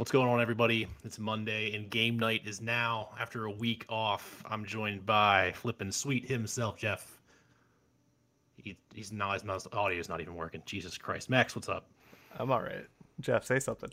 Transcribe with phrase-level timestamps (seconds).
[0.00, 0.86] What's going on, everybody?
[1.04, 3.10] It's Monday, and game night is now.
[3.20, 7.20] After a week off, I'm joined by flipping sweet himself, Jeff.
[8.56, 10.62] He, he's not his mouse audio is not even working.
[10.64, 11.84] Jesus Christ, Max, what's up?
[12.38, 12.86] I'm all right.
[13.20, 13.90] Jeff, say something.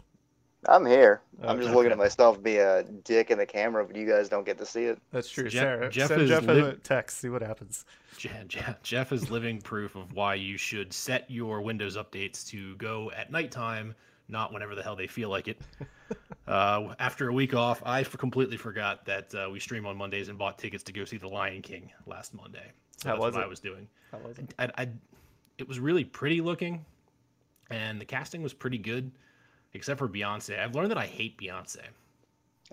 [0.69, 1.23] I'm here.
[1.43, 4.45] I'm just looking at myself be a dick in the camera, but you guys don't
[4.45, 4.99] get to see it.
[5.11, 5.49] That's true.
[5.49, 7.17] Jeff- Sarah, Jeff send is Jeff lit- a text.
[7.17, 7.83] See what happens.
[8.17, 12.77] Je- Je- Jeff is living proof of why you should set your Windows updates to
[12.77, 13.93] go at nighttime,
[14.29, 15.59] not whenever the hell they feel like it.
[16.47, 20.29] uh, after a week off, I f- completely forgot that uh, we stream on Mondays
[20.29, 22.71] and bought tickets to go see The Lion King last Monday.
[22.97, 23.45] So How that's was what it?
[23.45, 23.87] I was doing.
[24.11, 24.53] How was it?
[24.59, 24.89] I, I,
[25.57, 26.85] it was really pretty looking,
[27.69, 29.11] and the casting was pretty good,
[29.73, 30.59] except for Beyonce.
[30.59, 31.79] I've learned that I hate Beyonce.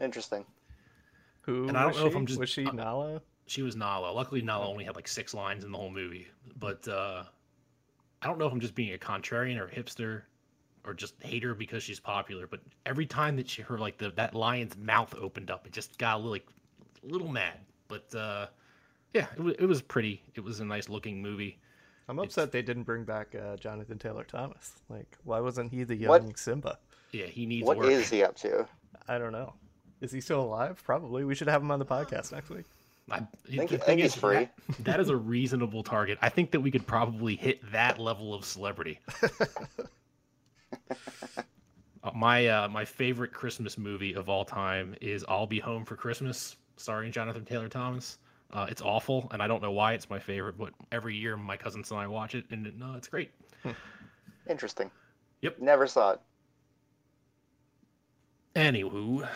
[0.01, 0.45] Interesting.
[1.43, 2.15] Who And I don't was know if?
[2.17, 3.21] I'm just- was she uh, Nala?
[3.47, 4.11] She was Nala.
[4.11, 6.27] Luckily, Nala only had like six lines in the whole movie.
[6.59, 7.25] But uh,
[8.23, 10.23] I don't know if I'm just being a contrarian or a hipster,
[10.84, 12.47] or just hate her because she's popular.
[12.47, 15.97] But every time that she her like the that lion's mouth opened up, it just
[15.98, 16.47] got a little, like
[17.09, 17.55] a little mad.
[17.89, 18.47] But uh,
[19.12, 20.22] yeah, it, wa- it was pretty.
[20.34, 21.59] It was a nice looking movie.
[22.09, 24.72] I'm it's- upset they didn't bring back uh, Jonathan Taylor Thomas.
[24.91, 26.39] Like, why wasn't he the young What?
[26.39, 26.78] Simba?
[27.12, 27.91] Yeah, he needs What work.
[27.91, 28.66] is he up to?
[29.09, 29.55] I don't know.
[30.00, 30.83] Is he still alive?
[30.84, 31.25] Probably.
[31.25, 32.64] We should have him on the podcast next week.
[33.11, 34.34] I, think- the I thing think is, he's free.
[34.37, 34.50] That,
[34.84, 36.19] that is a reasonable target.
[36.22, 38.98] I think that we could probably hit that level of celebrity.
[42.03, 45.97] Uh, my uh, my favorite Christmas movie of all time is I'll Be Home for
[45.97, 48.19] Christmas, starring Jonathan Taylor Thomas.
[48.53, 51.56] Uh, it's awful, and I don't know why it's my favorite, but every year my
[51.56, 53.31] cousins and I watch it, and no, it's great.
[54.48, 54.91] Interesting.
[55.41, 55.61] Yep.
[55.61, 56.20] Never saw it.
[58.55, 59.27] Anywho,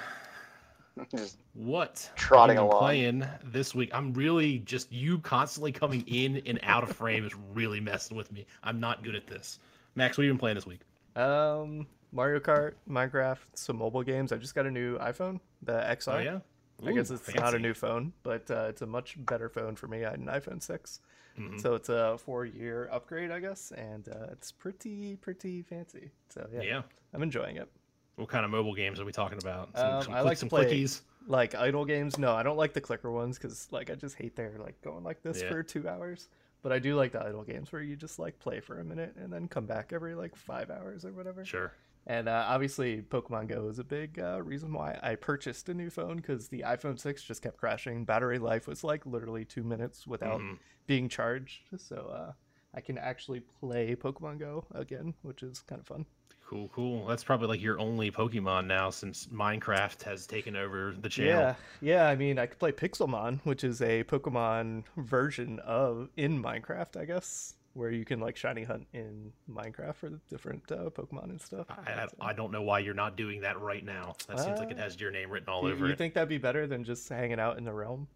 [1.11, 2.79] Just what Trotting along.
[2.79, 3.91] playing this week?
[3.93, 8.31] I'm really just you constantly coming in and out of frame is really messing with
[8.33, 8.47] me.
[8.63, 9.59] I'm not good at this.
[9.95, 10.81] Max, what have you been playing this week?
[11.23, 14.33] Um, Mario Kart, Minecraft, some mobile games.
[14.33, 16.15] I just got a new iPhone, the XR.
[16.15, 16.39] Oh yeah,
[16.87, 19.75] I guess Ooh, it's not a new phone, but uh, it's a much better phone
[19.77, 20.05] for me.
[20.05, 21.01] I had an iPhone 6.
[21.39, 21.61] Mhm.
[21.61, 26.11] So it's a four year upgrade, I guess, and uh, it's pretty, pretty fancy.
[26.31, 26.83] So yeah, Yeah.
[27.13, 27.69] I'm enjoying it.
[28.17, 29.69] What kind of mobile games are we talking about?
[29.77, 31.03] Some, Um, some, I click- like some play- clickies.
[31.27, 34.35] Like idle games, no, I don't like the clicker ones because like I just hate
[34.35, 35.51] their like going like this Yeah.
[35.51, 36.29] for two hours.
[36.63, 39.15] But I do like the idle games where you just like play for a minute
[39.17, 41.45] and then come back every like five hours or whatever.
[41.45, 41.73] Sure.
[42.07, 45.91] And uh, obviously, Pokemon Go is a big uh, reason why I purchased a new
[45.91, 48.05] phone because the iPhone 6 just kept crashing.
[48.05, 50.59] Battery life was like literally two minutes without Mhm.
[50.87, 51.61] being charged.
[51.77, 52.33] So uh,
[52.75, 56.07] I can actually play Pokemon Go again, which is kind of fun.
[56.49, 57.07] Cool, cool.
[57.07, 61.43] That's probably like your only Pokemon now since Minecraft has taken over the channel.
[61.43, 62.09] Yeah, yeah.
[62.09, 67.05] I mean, I could play Pixelmon, which is a Pokemon version of in Minecraft, I
[67.05, 71.41] guess, where you can like shiny hunt in Minecraft for the different uh, Pokemon and
[71.41, 71.67] stuff.
[71.69, 74.15] I, I, I don't know why you're not doing that right now.
[74.27, 75.91] That seems like it Uh, has your name written all you, over you it.
[75.91, 78.09] You think that'd be better than just hanging out in the realm,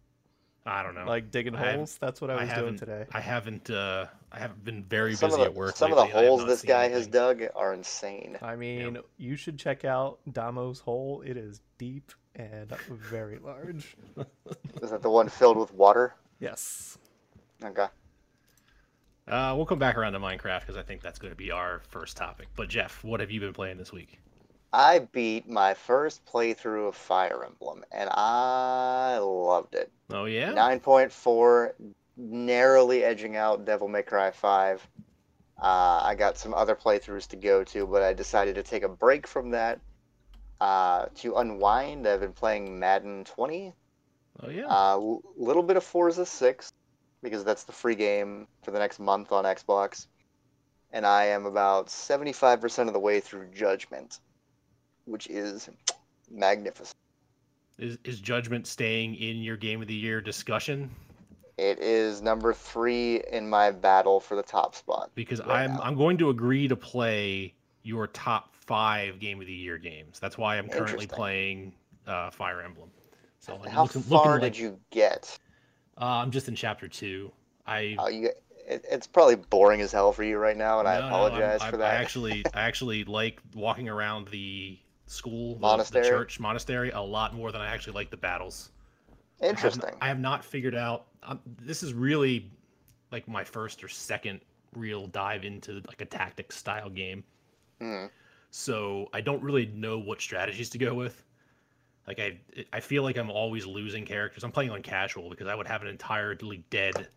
[0.65, 1.05] I don't know.
[1.05, 1.97] like digging I holes?
[1.99, 3.05] That's what I I was doing today.
[3.11, 3.69] I haven't.
[3.69, 5.75] Uh, I haven't been very some busy of at the work.
[5.75, 6.19] some of the lately.
[6.19, 8.37] I have holes this seen guy has dug are insane.
[8.41, 11.21] I mean, you should check out Damo's hole.
[11.25, 13.95] It is deep and very large.
[14.81, 16.15] Is that the one filled with water?
[16.39, 16.97] Yes.
[17.63, 17.87] Okay.
[19.27, 21.81] Uh, we'll come back around to Minecraft because I think that's going to be our
[21.89, 22.47] first topic.
[22.55, 24.19] But Jeff, what have you been playing this week?
[24.75, 29.91] I beat my first playthrough of Fire Emblem, and I loved it.
[30.09, 30.51] Oh yeah.
[30.51, 31.73] 9.4,
[32.17, 34.87] narrowly edging out Devil May Cry 5.
[35.61, 38.89] Uh, I got some other playthroughs to go to, but I decided to take a
[38.89, 39.79] break from that
[40.59, 42.07] uh, to unwind.
[42.07, 43.73] I've been playing Madden 20,
[44.41, 44.65] Oh yeah.
[44.67, 46.71] a l- little bit of Forza 6,
[47.21, 50.07] because that's the free game for the next month on Xbox.
[50.91, 54.19] And I am about 75% of the way through Judgment,
[55.05, 55.69] which is
[56.31, 56.95] magnificent.
[57.77, 60.89] Is is Judgment staying in your game of the year discussion?
[61.57, 65.11] It is number three in my battle for the top spot.
[65.15, 65.81] Because right I'm now.
[65.83, 67.53] I'm going to agree to play
[67.83, 70.19] your top five game of the year games.
[70.19, 71.73] That's why I'm currently playing
[72.07, 72.89] uh, Fire Emblem.
[73.39, 75.37] So like, How looking, far looking did you get?
[75.99, 77.31] Uh, I'm just in chapter two.
[77.67, 78.29] I Oh, you.
[78.65, 81.13] It, it's probably boring as hell for you right now, and I No, no, I'm-
[81.13, 81.93] apologize I, for I that.
[81.95, 86.03] actually, I actually like walking around the school, the, Monastery?
[86.03, 88.71] the church, monastery a lot more than I actually like the battles.
[89.41, 89.95] I have Interesting.
[90.01, 91.07] I have not figured out.
[91.23, 92.49] Um, this is really
[93.11, 94.39] like my first or second
[94.75, 97.23] real dive into like a tactics style game.
[97.79, 98.05] Hmm.
[98.51, 101.23] So I don't really know what strategies to go with.
[102.07, 102.37] Like I,
[102.71, 104.43] I feel like I'm always losing characters.
[104.43, 107.07] I'm playing on casual because I would have an entirely dead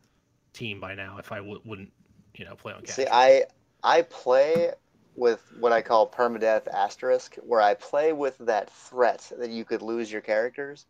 [0.53, 1.93] team by now if I w- wouldn't,
[2.37, 3.05] you know, play on casual.
[3.05, 3.45] See, I
[3.83, 4.73] I play
[5.17, 9.83] with what I call permadeath asterisk, where I play with that threat that you could
[9.83, 10.87] lose your characters,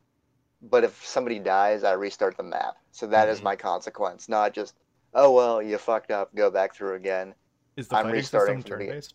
[0.61, 2.77] but if somebody dies, I restart the map.
[2.91, 3.45] So that is Mhm.
[3.45, 4.75] my consequence, not just
[5.15, 7.35] oh well, you fucked up, go back through again.
[7.77, 9.15] Is the I'm fighting restarting system turn based?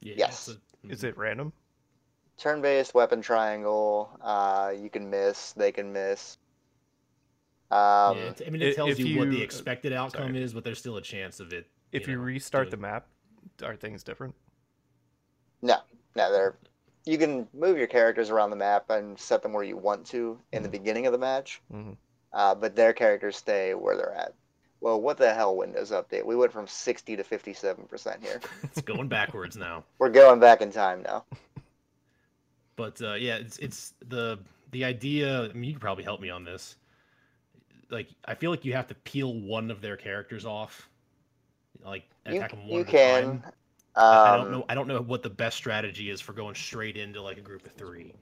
[0.00, 0.48] Yeah, Yes.
[0.48, 1.52] it's a- Is it random?
[2.36, 4.16] Turn-based weapon triangle.
[4.20, 6.38] Uh, you can miss, they can miss.
[7.70, 10.42] Um, yeah, I mean, it tells if you, what the expected outcome sorry.
[10.42, 11.68] is, but there's still a chance of it.
[11.90, 13.08] If you, know, restart the map,
[13.62, 14.34] are things different?
[15.62, 15.76] No,
[16.14, 16.56] no, they're.
[17.04, 20.38] You can move your characters around the map and set them where you want to
[20.52, 21.96] in the beginning of the match, Mhm.
[22.32, 24.34] uh, but their characters stay where they're at.
[24.80, 26.24] Well, what the hell, Windows Update?
[26.24, 28.40] We went from 60 to 57% here.
[28.62, 29.84] it's going backwards now.
[29.98, 31.24] We're going back in time now.
[32.76, 34.38] But uh, yeah, it's it's the
[34.70, 35.50] the idea.
[35.50, 36.76] I mean, you could probably help me on this.
[37.90, 40.88] Like, I feel like you have to peel one of their characters off,
[41.84, 43.42] like You, them one you at can.
[43.42, 43.42] time.
[44.10, 44.64] I, I don't um, know.
[44.68, 47.66] I don't know what the best strategy is for going straight into like a group
[47.66, 48.14] of three.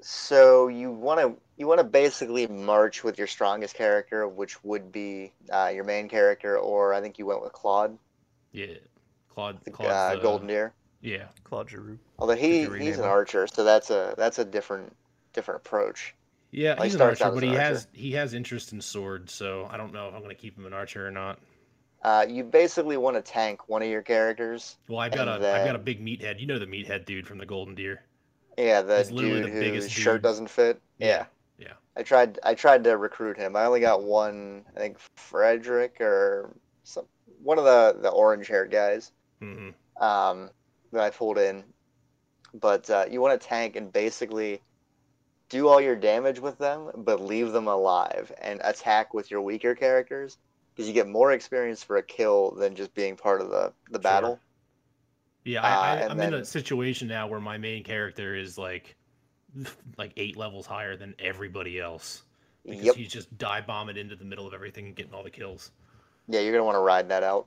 [0.00, 4.92] So you want to you want to basically march with your strongest character, which would
[4.92, 7.98] be uh, your main character, or I think you went with Claude,
[8.52, 8.74] Yeah,
[9.28, 9.58] Claude.
[9.64, 10.74] the Claude's, uh, uh, Golden Deer.
[11.00, 11.98] Yeah, Claude Giroux.
[12.18, 13.10] Although he he's an him?
[13.10, 14.94] archer, so that's a that's a different
[15.32, 16.14] different approach.
[16.50, 16.74] yeah.
[16.74, 17.60] Well, he He's an archer, but he archer.
[17.60, 20.56] has he has interest in swords, so I don't know if I'm going to keep
[20.56, 21.38] him an archer or not.
[22.02, 24.76] Uh, you basically want to tank one of your characters.
[24.88, 26.40] Well, I've got a And have got a big meathead.
[26.40, 28.02] You know the meathead dude from the Golden Deer.
[28.56, 30.22] Yeah, the dude the biggest whose shirt dude.
[30.22, 30.80] doesn't fit.
[30.98, 31.26] Yeah.
[31.58, 31.72] yeah.
[31.96, 33.56] I tried I tried to recruit him.
[33.56, 34.64] I only got one.
[34.76, 36.54] I think Frederick or
[36.84, 37.06] some
[37.42, 39.12] one of the the orange haired guys.
[39.40, 39.70] hmm
[40.00, 40.50] um,
[40.92, 41.64] that I pulled in.
[42.54, 44.62] But uh, you want to tank and basically
[45.48, 49.74] do all your damage with them, but leave them alive and attack with your weaker
[49.74, 50.38] characters
[50.76, 53.98] because you get more experience for a kill than just being part of the, the
[53.98, 54.38] battle.
[55.44, 58.96] Yeah, Uh, I, and I'm in a situation now where my main character is like,
[59.98, 62.24] like eight levels higher than everybody else
[62.66, 62.96] because Yep.
[62.96, 65.70] he's just dive bombing into the middle of everything and getting all the kills.
[66.28, 67.46] Yeah, you're gonna want to ride that out.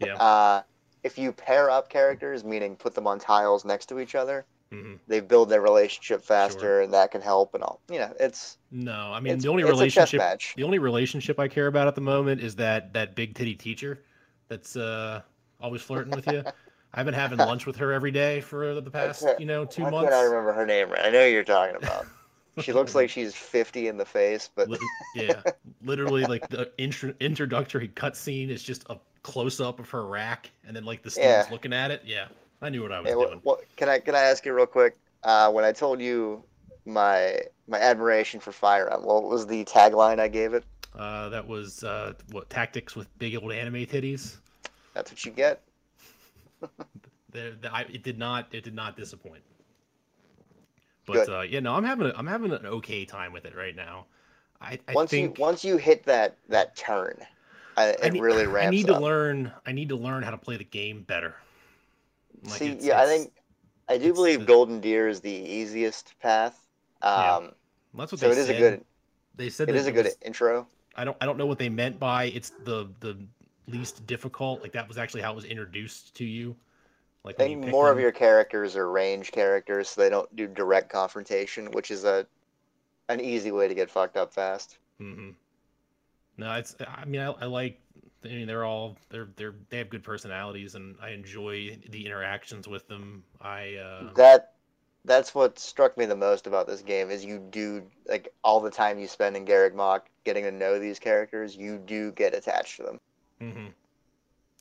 [0.00, 0.16] Yeah.
[0.16, 0.62] Uh,
[1.02, 4.96] if you pair up characters, meaning put them on tiles next to each other, hmm
[5.06, 6.82] they build their relationship faster, Sure.
[6.82, 7.54] and that can help.
[7.54, 10.62] And all, you know, it's No, I mean the only it's a chess relationship the
[10.64, 14.04] only relationship I care about at the moment is that that big titty teacher
[14.48, 15.22] that's uh
[15.60, 16.44] always flirting with you.
[16.94, 19.86] I've been having lunch with her every day for the past, you know, two Why
[19.86, 20.00] months.
[20.00, 21.04] can't I remember her name right?
[21.04, 22.08] I know you're talking about.
[22.56, 24.70] She looks like she's 50 in the face, but
[25.12, 25.42] yeah,
[25.82, 30.74] literally like the intro- introductory cutscene is just a close up of her rack, and
[30.76, 31.50] then like the students Yeah.
[31.50, 32.02] looking at it.
[32.04, 32.28] Yeah,
[32.62, 33.40] I knew what I was Hey, doing.
[33.42, 34.96] what, can I can I ask you real quick?
[35.24, 36.42] Uh, when I told you
[36.86, 40.64] my my admiration for Fire Emblem, what was the tagline I gave it?
[40.96, 44.36] Uh, that was uh, what tactics with big old anime titties.
[44.94, 45.62] That's what you get.
[47.32, 49.42] The, the, I, it did not it did not disappoint.
[51.06, 53.74] But uh, yeah, no, I'm having a, I'm having an okay time with it right
[53.74, 54.04] now.
[54.60, 57.16] I, I once think you once you hit that that turn,
[57.76, 58.98] I, it need, really ramps I need up.
[58.98, 61.34] to learn I need to learn how to play the game better.
[62.42, 63.32] Like, See, it's- yeah, I think
[63.88, 66.58] I do believe the- Golden Deer is the easiest path.
[67.02, 67.52] Yeah, Um,
[67.94, 68.56] that's what so they it is said.
[68.56, 68.84] a good
[69.34, 70.66] They said it is a good was- intro.
[70.94, 73.16] I don't I don't know what they meant by it's the the
[73.66, 74.60] least difficult.
[74.62, 76.54] Like that was actually how it was introduced to you.
[77.24, 80.90] Like I think more of your characters are range characters, so they don't do direct
[80.90, 82.26] confrontation, which is a
[83.08, 84.78] an easy way to get fucked up fast.
[85.00, 85.30] Mm-hmm.
[86.38, 86.74] No, it's.
[86.86, 87.78] I mean, I, I like.
[88.24, 92.68] I mean, they're all they're they're they have good personalities, and I enjoy the interactions
[92.68, 93.24] with them.
[93.40, 94.54] I uh, That
[95.04, 98.70] that's what struck me the most about this game is you do like all the
[98.70, 102.76] time you spend in Garreg Mach getting to know these characters, you do get attached
[102.76, 103.00] to them.
[103.40, 103.68] hmm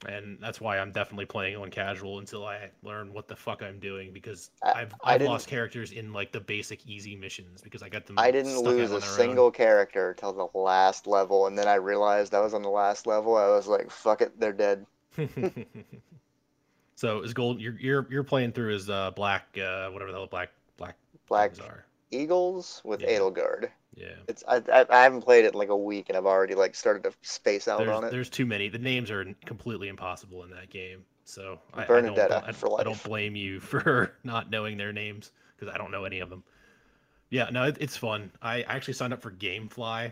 [0.07, 3.79] and that's why I'm definitely playing on casual until I learn what the fuck I'm
[3.79, 7.61] doing because I- I've I I've didn't- lost characters in like the basic easy missions
[7.61, 8.17] because I got them.
[8.17, 9.15] I didn't lose a their own.
[9.15, 13.05] single character till the last level, and then I realized I was on the last
[13.05, 13.35] level.
[13.37, 14.85] I was like, "Fuck it, they're dead."
[16.95, 17.59] so is gold?
[17.59, 20.95] You're you're you're playing through as uh black uh whatever the hell black black
[21.27, 21.85] Black are.
[22.11, 23.19] Eagles with Yeah.
[23.19, 23.69] Edelgard.
[23.95, 24.15] Yeah.
[24.27, 26.75] It's I, I I haven't played it in like a week, and I've already like
[26.75, 28.11] started to space out There's, on it.
[28.11, 28.69] there's too many.
[28.69, 31.03] The names are completely impossible in that game.
[31.25, 35.31] So I, I, don't, I, for I don't blame you for not knowing their names
[35.55, 36.43] because I don't know any of them.
[37.29, 38.31] Yeah, no, it, it's fun.
[38.41, 40.11] I actually signed up for GameFly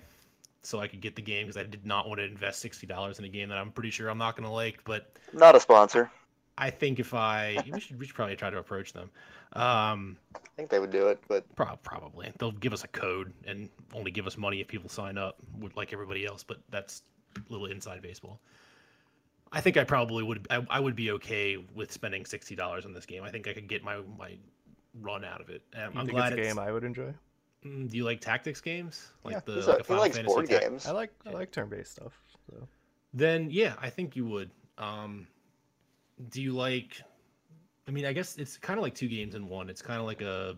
[0.61, 3.19] so I could get the game because I did not want to invest sixty dollars
[3.19, 4.83] in a game that I'm pretty sure I'm not going to like.
[4.83, 6.11] But Not a sponsor.
[6.59, 9.09] I think if I, we should, we should probably try to approach them.
[9.53, 13.33] Um, I think they would do it, but Prob- probably they'll give us a code
[13.47, 15.37] and only give us money if people sign up,
[15.75, 16.43] like everybody else.
[16.43, 17.03] But that's
[17.35, 18.39] a little inside baseball.
[19.51, 20.45] I think I probably would.
[20.51, 23.23] I, I would be okay with spending sixty dollars on this game.
[23.23, 24.33] I think I could get my my
[25.01, 25.63] run out of it.
[25.75, 27.13] Um, You I'm think glad it's a it's, game I would enjoy.
[27.65, 29.07] Mm, Do you like tactics games?
[29.23, 29.41] Like Yeah.
[29.45, 30.85] the like a- a Final likes Fantasy board tac- games.
[30.85, 32.13] I like I like turn-based stuff.
[32.49, 32.67] So
[33.13, 34.51] Then yeah, I think you would.
[34.77, 35.25] Um,
[36.29, 37.01] do you like?
[37.87, 39.69] I mean, I guess it's kind of like two games in one.
[39.69, 40.55] It's kind of like a,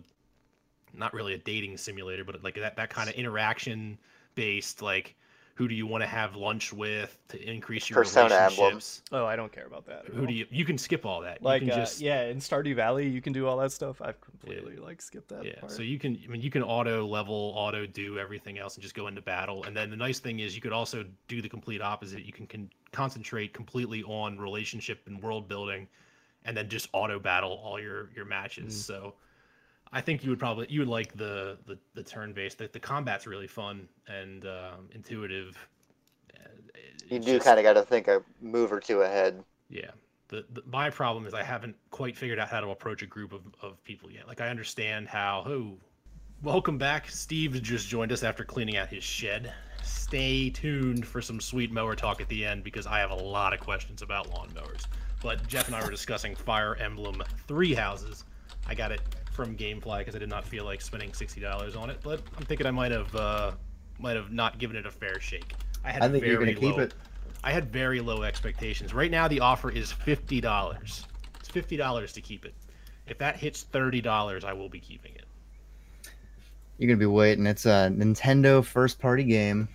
[0.94, 3.98] not really a dating simulator, but like that that kind of interaction
[4.36, 4.82] based.
[4.82, 5.16] Like,
[5.56, 8.70] who do you want to have lunch with to increase your Persona Emblem.
[8.70, 9.02] relationships?
[9.12, 10.06] oh, I don't care about that.
[10.08, 10.26] Who all.
[10.26, 10.46] do you?
[10.50, 11.42] You can skip all that.
[11.42, 11.62] like?
[11.62, 14.02] you can uh, just yeah, in Stardew Valley, you can do all that stuff.
[14.02, 15.46] I've completely like skipped that.
[15.46, 15.72] Yeah, part.
[15.72, 18.96] so you can, I mean, you can auto level, auto do everything else, and just
[18.96, 19.64] go into battle.
[19.64, 22.26] And then the nice thing is, you could also do the complete opposite.
[22.26, 25.88] You can, can concentrate completely on relationship and world building,
[26.46, 28.74] and then just auto battle all your your matches.
[28.76, 28.86] Mm.
[28.86, 29.14] So,
[29.94, 32.58] I think you would probably you would like the the, the turn based.
[32.60, 35.58] The, the combat's really fun and um, intuitive.
[36.34, 36.48] Uh,
[37.10, 39.44] You do kind of got to think a move or two ahead.
[39.70, 39.92] yeah.
[40.30, 43.34] The, the, my problem is I haven't quite figured out how to approach a group
[43.34, 44.30] of, of people yet.
[44.30, 45.44] Like I understand how.
[45.46, 45.78] Oh,
[46.42, 47.10] welcome back.
[47.10, 49.52] Steve just joined us after cleaning out his shed.
[49.84, 53.52] Stay tuned for some sweet mower talk at the end because I have a lot
[53.52, 54.86] of questions about lawnmowers.
[55.22, 58.24] But Jeff and I were discussing Fire Emblem Three Houses.
[58.66, 61.90] I got it from GameFly because I did not feel like spending sixty dollars on
[61.90, 63.52] it, but I'm thinking I might have uh,
[64.00, 65.54] might have not given it a fair shake.
[65.84, 66.94] I had I think you're very gonna keep low- it.
[67.44, 68.94] I had very low expectations.
[68.94, 71.06] Right now, the offer is fifty dollars.
[71.40, 72.54] It's fifty dollars to keep it.
[73.08, 75.26] If that hits thirty dollars, I will be keeping it.
[76.78, 77.46] You're gonna be waiting.
[77.48, 79.68] It's a Nintendo first party game.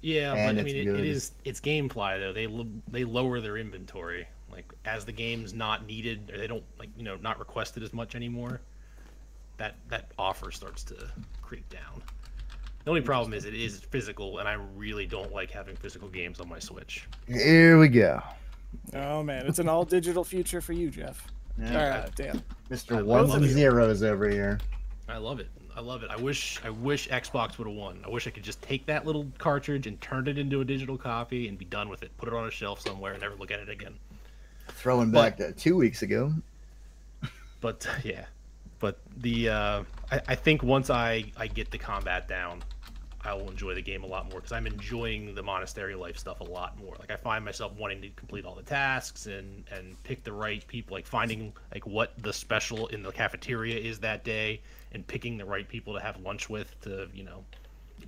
[0.00, 2.32] Yeah, And but I mean, it, it is it's GameFly though.
[2.32, 2.46] They
[2.90, 4.28] they lower their inventory
[4.58, 7.92] like as the game's not needed or they don't like you know not requested as
[7.92, 8.60] much anymore.
[9.56, 10.96] That that offer starts to
[11.42, 12.02] creep down.
[12.84, 16.40] The only problem is it is physical, and I really don't like having physical games
[16.40, 17.06] on my Switch.
[17.28, 18.20] Here we go.
[18.94, 21.24] Oh man, it's an all digital future for you, Jeff.
[21.60, 22.06] Yeah.
[22.06, 22.42] Ah, damn.
[22.70, 23.04] Mr.
[23.06, 23.50] love Ones and it.
[23.50, 24.58] Zeros over here.
[25.08, 25.48] I love it.
[25.76, 26.10] I love it.
[26.10, 28.02] I wish I wish Xbox would have won.
[28.04, 30.98] I wish I could just take that little cartridge and turn it into a digital
[30.98, 32.10] copy and be done with it.
[32.16, 33.94] Put it on a shelf somewhere and never look at it again.
[34.68, 36.32] Throwing But- back to two weeks ago.
[37.60, 38.26] But yeah,
[38.78, 39.82] but the uh,
[40.12, 42.62] I, I think once I I get the combat down,
[43.24, 46.38] I will enjoy the game a lot more because I'm enjoying the monastery life stuff
[46.38, 46.94] a lot more.
[47.00, 50.64] Like I find myself wanting to complete all the tasks and and pick the right
[50.68, 54.60] people, like finding like what the special in the cafeteria is that day,
[54.92, 57.44] and picking the right people to have lunch with to you know.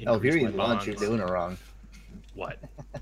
[0.07, 1.59] Oh, if you're eating lunch, you're doing it wrong.
[2.35, 2.59] What?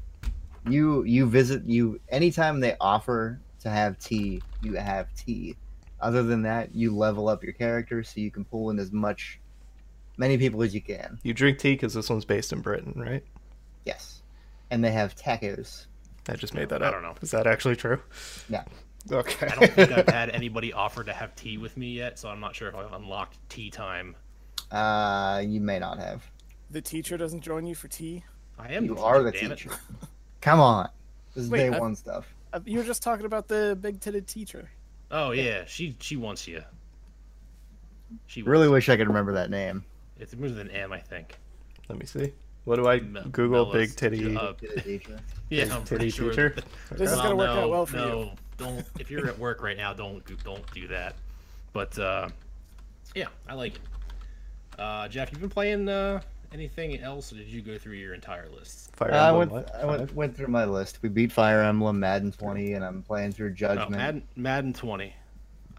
[0.68, 5.56] You you visit you anytime they offer to have tea, you have tea.
[6.00, 9.40] Other than that, you level up your character so you can pull in as much
[10.16, 11.18] many people as you can.
[11.22, 13.24] you drink tea because this one's based in Britain, right?
[13.84, 14.22] Yes.
[14.70, 15.86] And they have tacos.
[16.28, 16.88] I just made that up.
[16.88, 17.14] I don't know.
[17.22, 18.00] Is that actually true?
[18.48, 18.64] Yeah.
[19.10, 19.46] Okay.
[19.46, 22.40] I don't think I've had anybody offer to have tea with me yet, so I'm
[22.40, 24.14] not sure if I've unlocked tea time.
[24.70, 26.22] Uh you may not have.
[26.70, 28.24] The teacher doesn't join you for tea.
[28.58, 28.84] I am.
[28.84, 29.56] You the are the damn it.
[29.58, 29.70] teacher.
[30.42, 30.90] Come on.
[31.34, 32.26] This is Wait, day I- one stuff.
[32.52, 34.70] Uh, You were just talking about the big-titted teacher.
[35.10, 36.62] Oh yeah, she she wants you.
[38.26, 39.84] She Really wants wish I could remember that name.
[40.18, 41.36] It's more than with an M, I think.
[41.88, 42.32] Let me see.
[42.64, 43.66] What do I Me- Google?
[43.66, 44.36] Melis- Big titty.
[44.36, 45.18] uh, Teacher.
[45.48, 46.30] yeah, Big I'm titty pretty sure.
[46.30, 46.54] teacher?
[46.90, 48.30] that- This is gonna work out well for no, you.
[48.58, 48.86] don't.
[48.98, 51.14] If you're at work right now, don't do- don't do that.
[51.72, 52.28] But uh,
[53.14, 53.80] yeah, I like it.
[54.78, 56.20] Uh, Jeff, you've been playing uh,
[56.52, 58.94] anything else, or did you go through your entire list?
[58.96, 59.74] Fire I went what?
[59.74, 60.98] I went, went through my list.
[61.02, 63.90] We beat Fire Emblem, Madden 20, and I'm playing through Oh, Judgment.
[63.92, 65.14] Madden, Madden 20.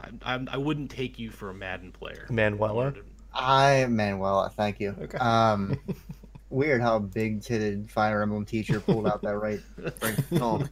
[0.01, 2.25] I, I, I wouldn't take you for a Madden player.
[2.29, 2.93] Manuela.
[3.33, 4.95] I Manuel, thank you.
[4.99, 5.17] Okay.
[5.17, 5.77] Um,
[6.49, 9.59] weird how big titted Fire Emblem teacher pulled out that right.
[10.01, 10.69] right tone.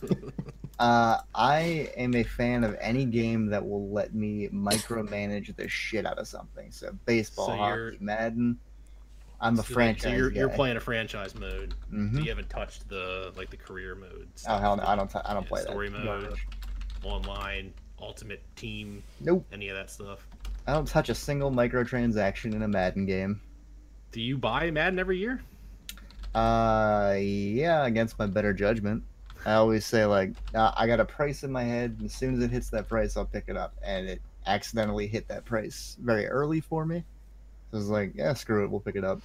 [0.80, 6.06] Uh, I am a fan of any game that will let me micromanage the shit
[6.06, 6.72] out of something.
[6.72, 8.60] So baseball, So hockey, Madden.
[9.40, 10.40] I'm a So, like, franchise So you're, guy.
[10.40, 11.76] you're playing a franchise mode.
[11.94, 12.24] Mhm.
[12.24, 14.28] You haven't touched the like the career mode.
[14.48, 14.84] Oh hell no!
[14.84, 15.10] I don't.
[15.10, 16.02] T- I don't Yeah, play story that.
[16.02, 16.22] Story mode.
[16.24, 16.48] Garbage.
[17.04, 19.46] online, ultimate team, Nope.
[19.54, 20.28] any of that stuff.
[20.66, 23.40] I don't touch a single microtransaction in a Madden game.
[24.12, 25.42] Do you buy Madden every year?
[26.36, 29.04] Uh, yeah, against my better judgment.
[29.46, 31.96] I always say like, uh, I got a price in my head.
[32.00, 35.08] And as soon as it hits that price, I'll pick it up, and it accidentally
[35.08, 37.04] hit that price very early for me.
[37.74, 39.22] It's like, yeah, screw it, we'll pick it up.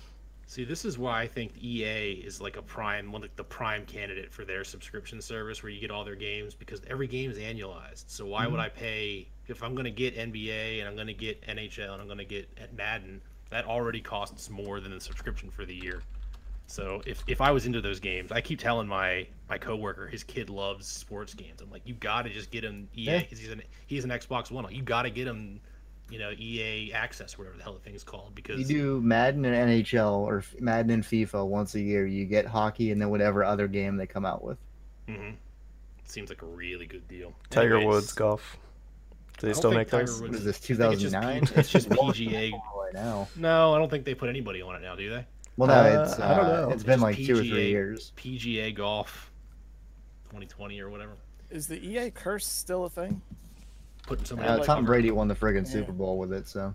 [0.46, 3.86] See, this is why I think EA is like a prime, one like the prime
[3.86, 7.38] candidate for their subscription service, where you get all their games because every game is
[7.38, 8.04] annualized.
[8.08, 8.60] So why would mm-hmm.
[8.60, 12.02] I pay if I'm going to get NBA and I'm going to get NHL and
[12.02, 13.22] I'm going to get Madden?
[13.50, 16.02] That already costs more than the subscription for the year.
[16.66, 20.24] So if, if I was into those games, I keep telling my my coworker his
[20.24, 21.60] kid loves sports games.
[21.60, 23.18] I'm like, you got to just get him EA Yeah.
[23.20, 24.66] because he's an he's an Xbox One.
[24.74, 25.60] You got to get him,
[26.12, 28.34] you know, EA Access, whatever the hell the thing is called.
[28.34, 32.06] Because You do Madden and NHL or Madden and FIFA once a year.
[32.06, 34.58] You get hockey and then whatever other game they come out with.
[35.08, 35.34] Mm-hmm.
[36.04, 37.32] seems like a really good deal.
[37.50, 38.56] Tiger Anyways, Woods golf.
[39.38, 40.20] Do they still make Tiger those?
[40.20, 40.58] Woods- What is this?
[40.58, 41.46] I Two think it's just thousand nine.
[41.46, 42.52] P- it's just PGA.
[42.52, 43.28] right now.
[43.36, 45.24] No, I don't think they put anybody on it now, do they?
[45.56, 46.70] Well, no, Uh, it's uh, I don't know.
[46.70, 47.48] it's been Just like two or PGA.
[47.48, 48.12] three years.
[48.16, 49.30] PGA Golf
[50.26, 51.12] 2020 or whatever.
[51.50, 53.20] Is the EA curse still a thing?
[54.06, 54.86] Putting somebody Uh, on Tom cover.
[54.86, 55.70] Brady won the friggin' Yeah.
[55.72, 56.74] Super Bowl with it, so.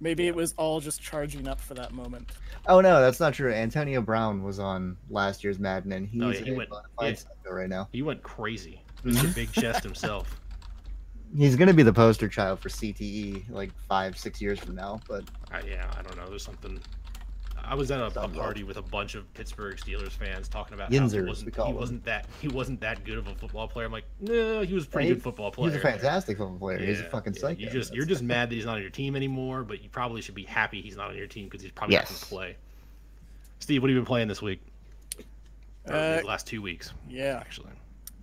[0.00, 2.32] Maybe it was all just charging up for that moment.
[2.66, 3.52] Oh no, that's not true.
[3.52, 6.70] Antonio Brown was on last year's Madden, and he's Oh, yeah, he went-
[7.00, 7.14] yeah.
[7.48, 7.88] right now.
[7.92, 8.82] He went crazy.
[9.04, 9.32] Mr.
[9.34, 10.40] Big Chest himself.
[11.36, 15.00] He's gonna be the poster child for CTE like five, six years from now.
[15.08, 16.28] But I, yeah, I don't know.
[16.28, 16.80] There's something.
[17.64, 20.90] I was at a, a party with a bunch of Pittsburgh Steelers fans talking about
[20.90, 23.86] Yinzers, how he wasn't, he wasn't that he wasn't that good of a football player.
[23.86, 25.70] I'm like, no, he was a pretty he- good football player.
[25.70, 26.78] he's a fantastic football player.
[26.78, 27.60] he's a fucking yeah, psycho.
[27.60, 30.20] You just you're just mad that he's not on your team anymore, but you probably
[30.22, 32.56] should be happy he's not on your team because he's probably not going to play.
[33.60, 34.60] Steve, what have you been playing this week?
[35.86, 37.38] Uh, the last two weeks, Yeah.
[37.40, 37.70] actually.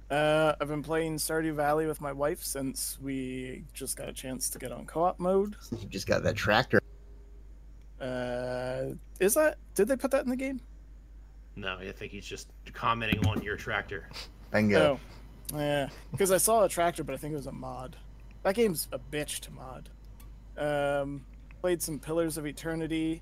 [0.09, 4.49] Uh, I've been playing Stardew Valley with my wife since we just got a chance
[4.49, 5.55] to get on co-op mode.
[5.71, 6.81] You just got that tractor.
[8.01, 9.57] Uh, is that?
[9.75, 10.61] Did they put that in the game?
[11.55, 14.09] No, I think he's just commenting on your tractor.
[14.51, 14.99] Bingo.
[15.53, 15.89] Oh, yeah.
[16.11, 17.97] Because I saw a tractor, but I think it was a mod.
[18.43, 19.89] That game's a bitch to mod.
[20.57, 21.25] Um,
[21.61, 23.21] played some Pillars of Eternity.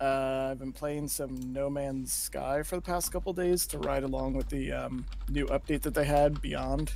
[0.00, 4.02] Uh, I've been playing some No Man's Sky for the past couple days to ride
[4.02, 6.92] along with the um, new update that they had, Beyond.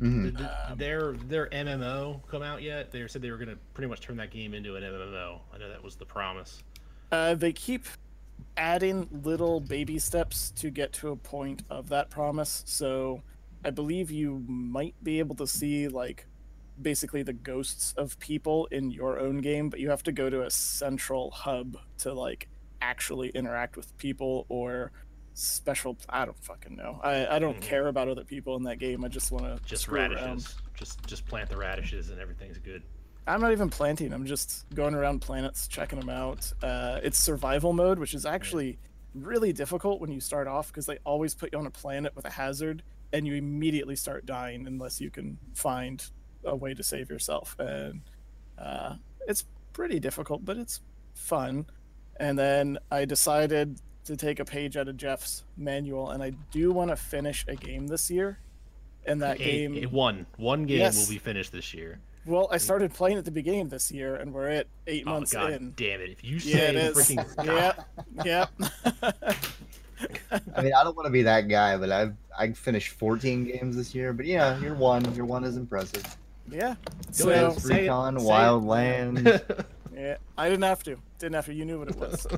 [0.00, 0.22] Mhm.
[0.24, 2.90] Did, did Um, their their MMO come out yet?
[2.90, 5.40] They said they were going to pretty much turn that game into an MMO.
[5.52, 6.62] I know that was the promise.
[7.12, 7.84] Uh, they keep
[8.56, 12.62] adding little baby steps to get to a point of that promise.
[12.66, 13.22] So
[13.64, 16.26] I believe you might be able to see like
[16.80, 20.44] basically the ghosts of people in your own game, but you have to go to
[20.44, 22.48] a central hub to like
[22.80, 24.92] actually interact with people or
[25.34, 27.00] special I don't fucking know.
[27.02, 27.62] I, I don't Mhm.
[27.62, 29.04] care about other people in that game.
[29.04, 30.24] I just want to Just radishes.
[30.24, 30.54] around.
[30.74, 32.82] Just just plant the radishes and everything's good.
[33.26, 34.12] I'm not even planting.
[34.12, 36.52] I'm just going around planets, checking them out.
[36.62, 38.78] Uh, it's survival mode, which is actually
[39.14, 42.24] really difficult when you start off because they always put you on a planet with
[42.24, 46.10] a hazard, and you immediately start dying unless you can find
[46.44, 47.54] a way to save yourself.
[47.58, 48.00] And
[48.58, 48.96] uh,
[49.28, 50.80] it's pretty difficult, but it's
[51.14, 51.66] fun.
[52.16, 56.72] And then I decided to take a page out of Jeff's manual, and I do
[56.72, 58.38] want to finish a game this year.
[59.06, 60.98] And that A- game, a- one one game Yes.
[61.06, 62.00] will be finished this year.
[62.26, 65.10] well, I started playing at the beginning of this year, and we're at eight Oh
[65.12, 65.72] months god in.
[65.76, 66.10] damn it!
[66.10, 66.96] If you Yeah, say it is.
[66.96, 67.72] freaking Yeah,
[68.24, 68.46] yeah.
[70.56, 73.76] I mean, I don't want to be that guy, but I've I finished 14 games
[73.76, 74.12] this year.
[74.12, 76.04] But yeah, your one, your one is impressive.
[76.50, 76.74] yeah.
[76.84, 78.28] Go So ahead, say it, Recon, say it.
[78.28, 79.64] Wildlands.
[79.94, 80.96] yeah, I didn't have to.
[81.18, 81.54] Didn't have to.
[81.54, 82.26] You knew what it was.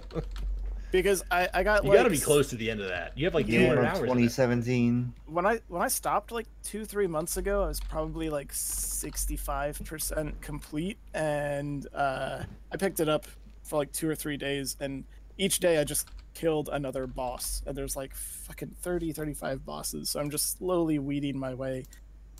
[0.92, 3.16] Because I, I got you like got to be close to the end of that.
[3.18, 3.98] You have like Game 200 hours.
[3.98, 5.12] 2017.
[5.26, 7.64] when I when I stopped like two three months ago.
[7.64, 13.26] I was probably like sixty five percent complete, and uh, I picked it up
[13.64, 15.04] for like two or three days, and
[15.38, 20.10] each day I just killed another boss, and there's like fucking 30, 35 bosses.
[20.10, 21.84] So I'm just slowly weeding my way,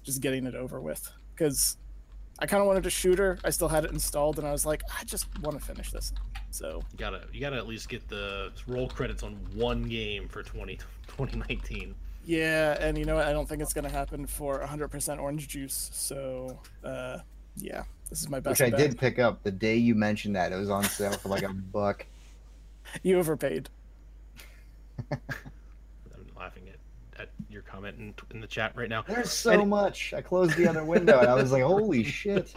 [0.03, 1.11] just getting it over with.
[1.35, 1.77] Because
[2.39, 3.39] I kind of wanted a shooter.
[3.45, 6.13] I still had it installed, and I was like, I just want to finish this.
[6.53, 10.43] So You gotta you gotta at least get the roll credits on one game for
[10.43, 10.77] 20,
[11.09, 11.95] 2019.
[12.27, 13.27] yeah, and you know what?
[13.27, 15.91] I don't think it's gonna happen for 100% orange juice.
[15.95, 17.19] So uh,
[17.57, 18.61] yeah, this is my best.
[18.61, 18.91] Which I bet.
[18.91, 20.53] did pick up the day you mentioned that.
[20.53, 22.07] It was on sale for like a buck.
[23.03, 23.71] You overpaid.
[25.11, 25.19] I'm
[26.37, 29.03] laughing at, at your comment in, in the chat right now.
[29.03, 30.13] There's so And- much.
[30.13, 32.53] I closed the other window and I was like, holy shit.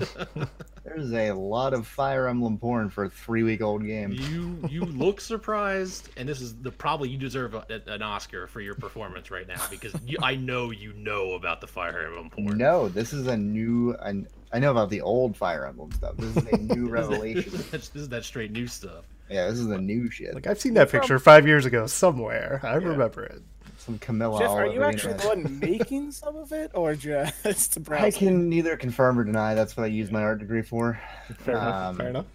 [0.84, 4.12] There's a lot of Fire Emblem porn for a three week old game.
[4.12, 8.62] You you look surprised, and this is the probably you deserve a, an Oscar for
[8.62, 12.58] your performance right now because you, I know you know about the Fire Emblem porn.
[12.58, 13.96] No, this is a new.
[13.96, 14.24] I,
[14.54, 16.18] I know about the old Fire Emblem stuff.
[16.18, 17.52] This is a new revelation.
[17.72, 19.06] That's- this is that straight new stuff.
[19.30, 20.36] Yeah, this is the new shit.
[20.36, 22.60] Like I've seen that picture five years ago somewhere.
[22.64, 23.42] I remember it.
[23.86, 24.40] Some Camilla.
[24.40, 28.02] Jeff, are you the actually the one making some of it, or just to?
[28.02, 29.54] I can neither confirm or deny.
[29.54, 31.00] That's what I use my art degree for.
[31.38, 31.76] Fair enough.
[31.76, 32.26] Um, Fair enough.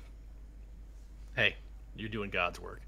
[1.34, 1.56] Hey,
[1.96, 2.82] you're doing God's work.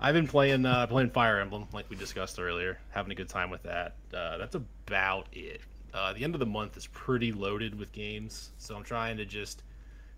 [0.00, 3.48] I've been playing uh, playing Fire Emblem like we discussed earlier, having a good time
[3.48, 3.94] with that.
[4.12, 5.60] Uh, that's about it.
[5.94, 9.24] Uh, the end of the month is pretty loaded with games, so I'm trying to
[9.24, 9.62] just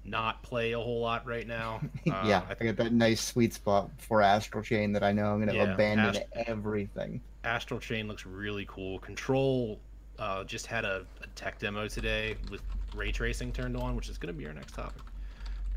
[0.04, 1.80] not play a whole lot right now.
[2.10, 5.26] Uh, yeah, I I got that nice sweet spot for Astral Chain that I know
[5.32, 7.20] I'm gonna Yeah, abandon Ast- everything.
[7.44, 8.98] Astral Chain looks really cool.
[8.98, 9.78] Control
[10.18, 12.60] uh, just had a, a tech demo today with
[12.94, 15.02] ray tracing turned on, which is going to be our next topic.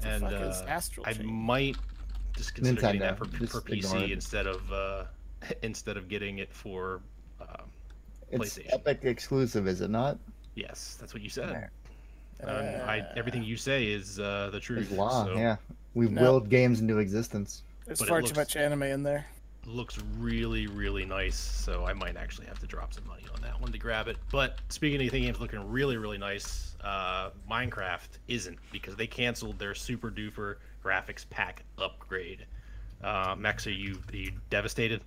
[0.01, 1.25] the and fuck is uh, Astral I Chain?
[1.27, 1.77] might
[2.35, 5.03] just consider getting that for, Nintendo, for PC instead of uh,
[5.61, 7.01] instead of getting it for.
[7.39, 7.69] Um,
[8.31, 8.73] It's PlayStation.
[8.73, 10.17] Epic exclusive, is it not?
[10.55, 11.69] yes, that's what you said.
[12.39, 12.49] There.
[12.83, 14.89] Um, I, Uh, everything you say is uh, the truth.
[14.89, 15.57] It's law, so yeah.
[15.93, 16.21] We've No.
[16.21, 17.63] willed games into existence.
[17.85, 19.25] There's but far looks- too much anime in there.
[19.67, 23.59] looks really really nice so i might actually have to drop some money on that
[23.59, 28.19] one to grab it but speaking of anything games looking really really nice uh minecraft
[28.27, 32.45] isn't because they canceled their super duper graphics pack upgrade
[33.03, 35.01] uh max are you are you devastated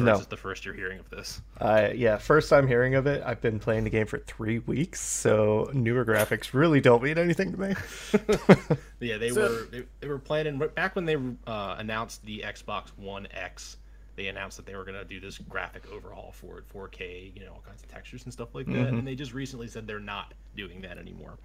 [0.00, 0.12] or No.
[0.12, 3.22] is this the first you're hearing of this I yeah, first time hearing of it.
[3.24, 7.52] I've been playing the game for three weeks, so newer graphics really don't mean anything
[7.52, 7.74] to me.
[9.00, 12.88] yeah they So- were they, they were planning back when they uh announced the xbox
[12.96, 13.76] one x
[14.16, 17.44] they announced that they were going to do this graphic overhaul for it 4k you
[17.44, 18.88] know all kinds of textures and stuff like that Mhm.
[18.88, 21.38] and they just recently said they're not doing that anymore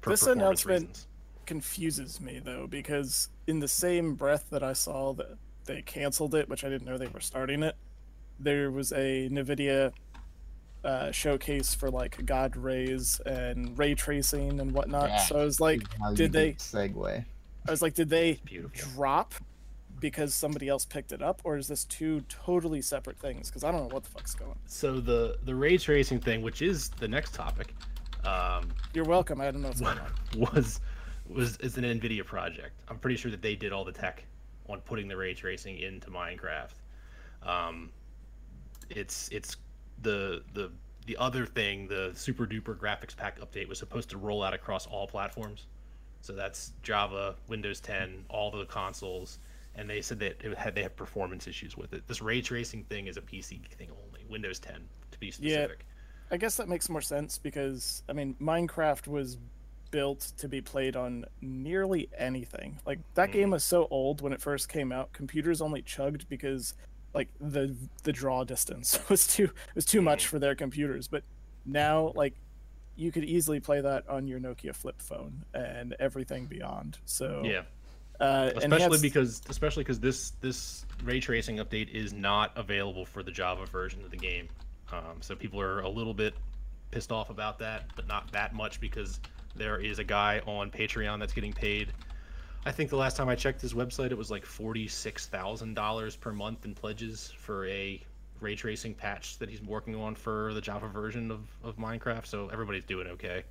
[0.00, 1.06] for This announcement- reasons.
[1.44, 6.48] Confuses me though because in the same breath that I saw that they canceled it,
[6.48, 7.74] which I didn't know they were starting it,
[8.42, 9.92] there was a Nvidia
[10.84, 15.08] uh, showcase for like God rays and ray tracing and whatnot.
[15.10, 15.18] Yeah.
[15.18, 16.52] So I was like, How you did do they?
[16.54, 17.24] segue?
[17.66, 19.34] I was like, did they beautiful drop
[20.00, 23.48] because somebody else picked it up, or is this two totally separate things?
[23.48, 24.50] Because I don't know what the fuck's going.
[24.50, 24.58] on.
[24.66, 27.72] so the the ray tracing thing which is the next topic
[28.24, 29.40] um You're welcome.
[29.40, 30.12] I don't know what's going on.
[30.54, 30.80] was
[31.28, 34.24] was is an nvidia project i'm pretty sure that they did all the tech
[34.68, 36.74] on putting the ray tracing into minecraft
[37.44, 37.90] um
[38.96, 39.56] it's it's
[40.02, 40.70] the the
[41.06, 44.86] the other thing the super duper graphics pack update was supposed to roll out across
[44.86, 45.66] all platforms
[46.20, 49.38] so that's java windows 10 all the consoles
[49.74, 52.84] and they said that it had they have performance issues with it this ray tracing
[52.84, 54.74] thing is a pc thing only windows 10
[55.10, 59.38] to be specific Yeah, I guess that makes more sense because I mean Minecraft was
[59.90, 62.80] built to be played on nearly anything.
[62.86, 63.32] Like that Mhm.
[63.32, 66.72] game was so old when it first came out, computers only chugged because
[67.14, 70.28] like the the draw distance was too was too much Mhm.
[70.28, 71.08] for their computers.
[71.08, 71.22] But
[71.66, 72.34] now like
[72.96, 76.98] you could easily play that on your Nokia flip phone and everything beyond.
[77.04, 77.62] So yeah
[78.20, 83.30] uh, especially because especially because this this ray tracing update is not available for the
[83.32, 84.48] Java version of the game.
[84.92, 86.34] Um, so people are a little bit
[86.90, 89.18] pissed off about that, but not that much because
[89.56, 91.92] there is a guy on Patreon that's getting paid.
[92.64, 95.74] I think the last time I checked his website, it was like forty six thousand
[95.74, 98.00] dollars per month in pledges for a
[98.40, 102.26] ray tracing patch that he's working on for the Java version of, of Minecraft.
[102.26, 103.42] So everybody's doing okay.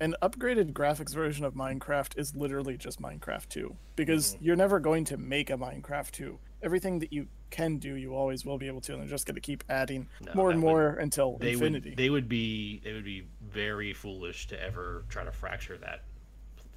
[0.00, 4.44] an upgraded graphics version of Minecraft is literally just Minecraft 2 because Mm-hmm.
[4.44, 6.38] you're never going to make a Minecraft 2.
[6.62, 9.34] Everything that you can do, you always will be able to, and they're just going
[9.36, 11.90] to keep adding No, more and would- more until they infinity.
[11.90, 16.02] would they would be they would be very foolish to ever try to fracture that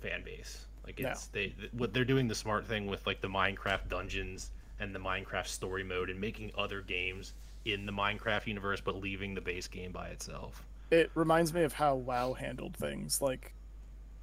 [0.01, 0.65] fan base.
[0.87, 1.09] Like No.
[1.09, 4.95] it's they th- what they're doing the smart thing with like the Minecraft dungeons and
[4.95, 7.33] the Minecraft story mode and making other games
[7.65, 10.63] in the Minecraft universe but leaving the base game by itself.
[10.89, 13.21] It reminds me of how WoW handled things.
[13.21, 13.53] Like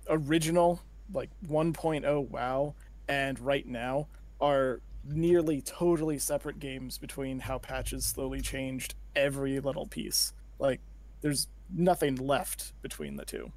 [0.08, 0.80] original,
[1.12, 2.74] like 1.0 WoW,
[3.08, 4.06] and right now
[4.40, 10.32] are nearly totally separate games between how patches slowly changed every little piece.
[10.58, 10.80] Like
[11.20, 13.52] there's nothing left between the two.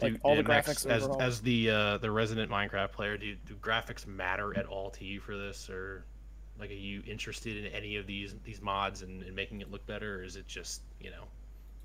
[0.00, 3.54] Like Do- all the Max, as as the uh, the resident Minecraft player, do do
[3.54, 6.04] graphics matter at all to you for this, or
[6.58, 9.86] like are you interested in any of these these mods and, and making it look
[9.86, 11.24] better, or is it just you know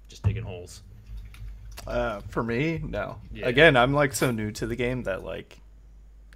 [0.07, 0.81] just digging holes?
[1.87, 3.17] Uh, for me, no.
[3.31, 3.47] Yeah.
[3.47, 5.59] Again, I'm like so new to the game that like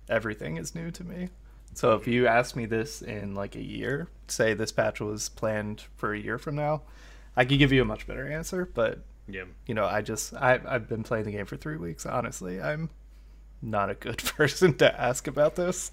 [0.09, 1.29] everything is new to me.
[1.73, 5.83] So if you ask me this in like a year, say this patch was planned
[5.97, 6.83] for a year from now,
[7.36, 8.69] I could give you a much better answer.
[8.71, 9.43] But Yeah.
[9.67, 12.05] you know, I just I I've been playing the game for three weeks.
[12.05, 12.89] Honestly, I'm
[13.62, 15.91] not a good person to ask about this.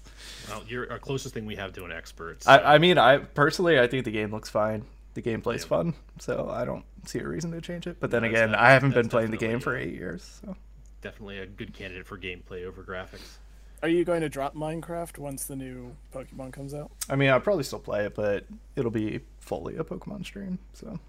[0.49, 2.39] Well, you're our closest thing we have to an expert.
[2.45, 4.83] I, so- I mean, I personally I think the game looks fine.
[5.13, 5.67] The gameplay's Yeah.
[5.69, 7.97] fun, so I don't see a reason to change it.
[7.99, 9.93] But then No, that's again, not- I haven't been playing the definitely, game for eight
[9.93, 10.39] years.
[10.45, 10.55] So.
[11.01, 13.37] definitely a good candidate for gameplay over graphics.
[13.83, 16.91] Are you going to drop Minecraft once the new Pokemon comes out?
[17.09, 20.59] I mean, I'll probably still play it, but it'll be fully a Pokemon stream.
[20.73, 20.99] So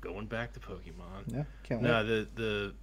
[0.00, 1.24] Going back to Pokemon.
[1.26, 2.06] yeah, can't No, wait.
[2.06, 2.74] the the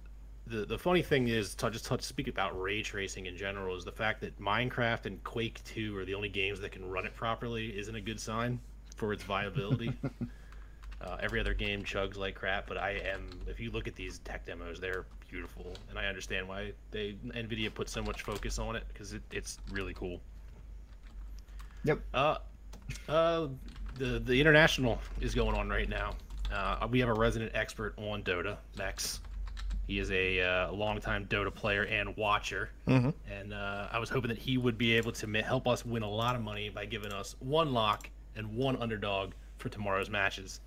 [0.46, 3.84] the the funny thing is to just to speak about ray tracing in general is
[3.84, 7.14] the fact that Minecraft and Quake 2 are the only games that can run it
[7.14, 8.58] properly isn't a good sign
[8.96, 9.92] for its viability.
[11.02, 14.18] uh, every other game chugs like crap, but I am if you look at these
[14.20, 18.74] tech demos, they're beautiful, and I understand why they Nvidia put so much focus on
[18.76, 20.20] it because it, it's really cool.
[21.84, 22.00] Yep.
[22.14, 22.38] Uh,
[23.08, 23.48] uh,
[23.96, 26.14] the the international is going on right now.
[26.52, 29.20] Uh, we have a resident expert on Dota, Max.
[29.86, 33.14] He is a uh, longtime Dota player and watcher, Mhm.
[33.30, 36.02] and uh, I was hoping that he would be able to ma- help us win
[36.02, 40.60] a lot of money by giving us one lock and one underdog for tomorrow's matches.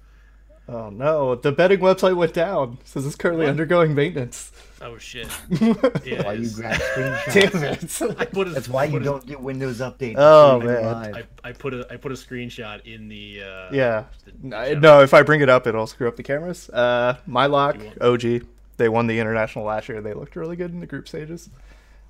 [0.69, 2.77] Oh no, the betting website went down.
[2.85, 3.51] Says it's currently What?
[3.51, 4.51] undergoing maintenance.
[4.81, 5.27] Oh shit!
[5.49, 7.99] Damn Yeah, Why it you grab screenshots?
[7.99, 8.19] Damn it.
[8.19, 10.15] I put a, That's why you a- don't get Windows updates.
[10.17, 11.15] Oh, before man.
[11.43, 14.05] I, I put a I put a screenshot in the uh, Yeah.
[14.41, 16.69] the- the No, if I bring it up, it'll screw up the cameras.
[16.69, 18.43] Uh, my lock, OG.
[18.77, 20.01] They won the international last year.
[20.01, 21.49] They looked really good in the group stages.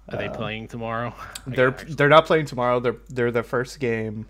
[0.10, 1.14] Are they playing tomorrow?
[1.48, 2.80] I They're they're not playing tomorrow.
[2.80, 4.28] They're they're the first game.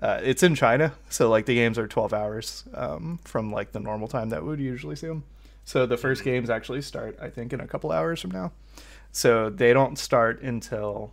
[0.00, 3.80] Uh, it's in China, so like the games are 12 hours um, from like the
[3.80, 5.24] normal time that we would usually see them.
[5.64, 8.52] So the first games actually start, I think, in a couple hours from now.
[9.12, 11.12] So they don't start until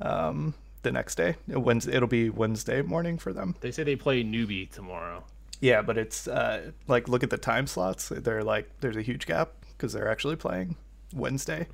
[0.00, 1.36] um, the next day.
[1.46, 3.54] Wednesday, it'll be Wednesday morning for them.
[3.60, 5.24] They say they play Newbee tomorrow.
[5.60, 8.08] Yeah, but it's uh, like look at the time slots.
[8.08, 10.76] They're like there's a huge gap because they're actually playing
[11.14, 11.68] Wednesday.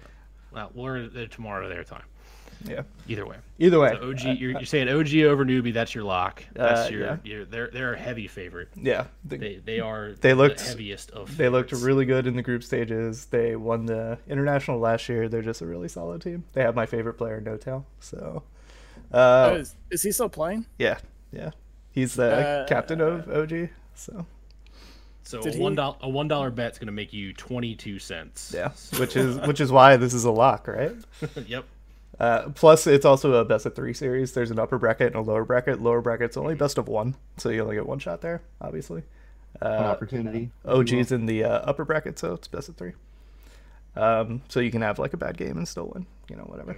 [0.52, 2.04] Well, we're tomorrow their time.
[2.66, 2.82] Yeah.
[3.08, 3.36] Either way.
[3.58, 5.72] Either way, So OG, you're, you're saying OG over Newbee.
[5.72, 6.44] That's your lock.
[6.52, 7.16] That's Uh, your, yeah.
[7.24, 7.44] your.
[7.46, 8.68] They're they're a heavy favorite.
[8.76, 10.12] yeah, they, They they are.
[10.20, 11.36] They the looked- heaviest of.
[11.36, 13.26] they looked really good in the group stages.
[13.26, 15.28] They won the international last year.
[15.28, 16.44] They're just a really solid team.
[16.52, 17.84] They have my favorite player, N0tail.
[18.00, 18.42] So,
[19.12, 19.18] Oh,
[19.52, 20.66] uh, is, is he still playing?
[20.78, 20.98] yeah,
[21.32, 21.50] yeah,
[21.92, 23.70] he's the Uh, captain of OG.
[23.94, 24.26] So
[25.22, 28.52] So Did a one dollar a one dollar bet's gonna make you twenty two cents.
[28.54, 30.92] yeah, which is which is why this is a lock, right?
[31.46, 31.64] yep.
[32.20, 34.32] Uh, plus, it's also a best of three series.
[34.34, 35.80] There's an upper bracket and a lower bracket.
[35.80, 39.02] Lower bracket's only best of one, so you only get one shot there, obviously.
[39.62, 40.50] An Uh, opportunity.
[40.64, 40.78] if you will.
[40.80, 42.92] OG's in the uh, upper bracket, so it's best of three.
[43.96, 46.76] Um, so you can have like a bad game and still win, you know, whatever.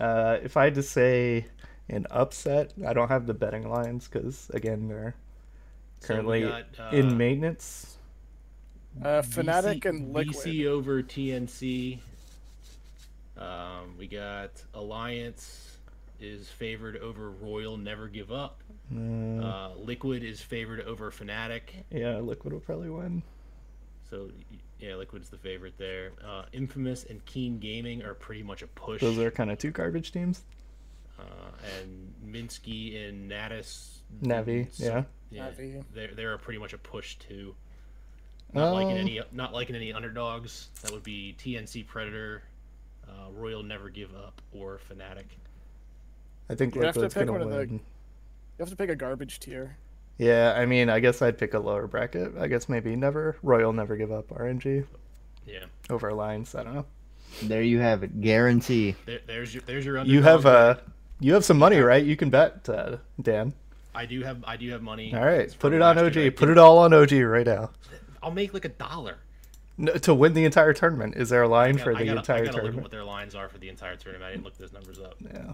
[0.00, 1.46] Uh, if I had to say
[1.90, 5.14] an upset, I don't have the betting lines because again they're
[6.00, 7.98] So currently got, uh, in maintenance.
[9.00, 10.36] Uh, Fnatic VC and Liquid.
[10.36, 12.00] VC over TNC.
[13.42, 15.78] Um, we got Alliance
[16.20, 18.62] is favored over Royal Never Give Up.
[18.94, 21.62] Uh, Uh, Liquid is favored over Fnatic.
[21.90, 23.22] yeah, Liquid will probably win.
[24.08, 26.12] So y- yeah, Liquid's the favorite there.
[26.24, 29.00] Uh, Infamous and Keen Gaming are pretty much a push.
[29.00, 30.42] Those are kind of two garbage teams.
[31.18, 31.22] uh,
[31.80, 34.02] and Mineski and Natus.
[34.22, 35.04] Navi, yeah.
[35.30, 35.84] yeah, Navi.
[35.94, 37.54] they're they're pretty much a push too.
[38.52, 40.68] Not liking Um, any not liking any underdogs.
[40.82, 42.42] That would be TNC Predator,
[43.12, 45.24] uh, Royal Never Give Up, or Fnatic.
[46.48, 47.72] I think You have to Liquid's pick gonna one of the- win.
[47.74, 47.80] You
[48.64, 49.76] have to pick a garbage tier.
[50.18, 52.32] Yeah, I mean, I guess I'd pick a lower bracket.
[52.38, 54.84] I guess maybe never Royal never give up RNG
[55.46, 56.54] Yeah, over Alliance.
[56.54, 56.86] I don't know.
[57.42, 58.20] There you have it.
[58.20, 58.94] Guarantee.
[59.06, 60.14] there, there's your there's your underdog.
[60.14, 60.76] You have uh,
[61.18, 62.04] you have some money, right?
[62.04, 63.54] You can bet, uh, Dan.
[63.94, 65.14] I do have I do have money.
[65.14, 66.26] All right, put it on last year.
[66.28, 66.36] OG.
[66.36, 67.70] Put it all on OG right now.
[68.22, 69.16] I'll make like a dollar.
[69.78, 72.18] No, to win the entire tournament, is there a line for gotta- the I gotta,
[72.18, 72.82] entire I gotta look at tournament?
[72.82, 74.28] what their lines are for the entire tournament.
[74.28, 75.14] I didn't look those numbers up.
[75.20, 75.52] Yeah,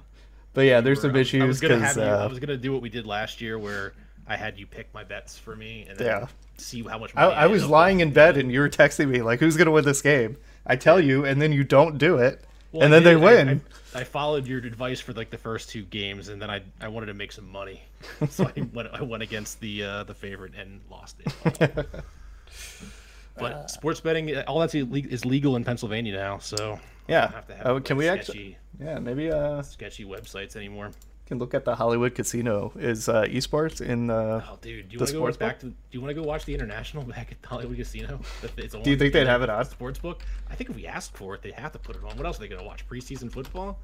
[0.54, 2.83] but yeah, there's some I I issues because you- I uh, was gonna do what
[2.83, 3.92] we did last year, where
[4.26, 6.26] I had you pick my bets for me, and then Yeah.
[6.57, 7.12] see how much.
[7.16, 9.70] I, Money I was lying in bed and you were texting me like, "Who's gonna
[9.70, 12.98] win this game?" I tell you, and then you don't do it, Well, and I
[12.98, 13.22] then they did.
[13.22, 13.61] I- win.
[13.94, 16.88] I, I followed your advice for like the first two games, and then I I
[16.88, 17.83] wanted to make some money,
[18.28, 21.87] so I went I went against the uh, the favorite and lost it.
[23.42, 23.48] all.
[23.48, 27.22] but sports betting, all that's ille- is legal in Pennsylvania now, so yeah.
[27.22, 28.59] don't have to have Oh, can we sketchy, actually?
[28.81, 30.90] Yeah, maybe uh, sketchy websites anymore?
[31.27, 32.72] can look at the Hollywood Casino.
[32.79, 34.09] Is uh, esports in?
[34.09, 35.66] Uh, Oh, dude, do you The want to go sports back to?
[35.66, 38.20] Do you want to go watch the international back at the Hollywood Casino?
[38.57, 39.66] It's Do you think they'd have it on?
[39.66, 40.22] Sports book.
[40.51, 42.16] I think if we asked for it, they have to put it on.
[42.16, 42.88] What else are they going to watch?
[42.88, 43.79] Preseason football?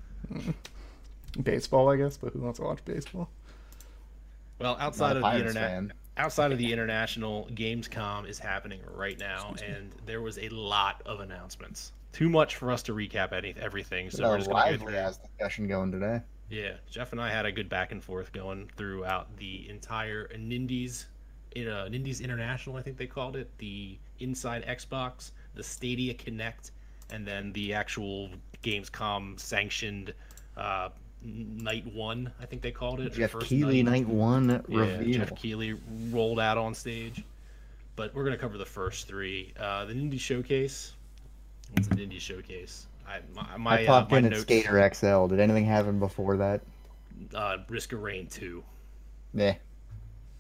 [1.43, 3.29] baseball, I guess, but who wants to watch baseball?
[4.59, 5.93] Well, outside of the internet, fan.
[6.17, 11.21] Outside of the international, Gamescom is happening right now, and there was a lot of
[11.21, 11.93] announcements.
[12.13, 14.93] Too much for us to recap any everything, so we're just going to go lively
[14.93, 14.97] through.
[14.97, 16.21] ass discussion going today.
[16.49, 21.07] Yeah, Jeff and I had a good back and forth going throughout the entire Nindies,
[21.57, 26.71] in uh, Nindies International, I think they called it, the Inside Xbox, the Stadia Connect,
[27.11, 28.31] and then the actual
[28.63, 30.15] Gamescom sanctioned
[30.57, 30.91] uh,
[31.25, 33.13] Night One, I think they called it.
[33.15, 35.03] Geoff Keighley night one yeah.
[35.03, 35.79] Geoff Keighley
[36.11, 37.25] rolled out on stage.
[37.97, 39.53] But we're gonna cover the first three.
[39.59, 40.95] Uh, the Nindy Showcase.
[41.73, 42.87] What's the Nindy Showcase?
[43.09, 45.27] I my, my, I uh, popped my in at Skater XL.
[45.27, 46.61] Did anything happen before that?
[47.35, 48.63] uh, Risk of Rain two.
[49.33, 49.55] Yeah,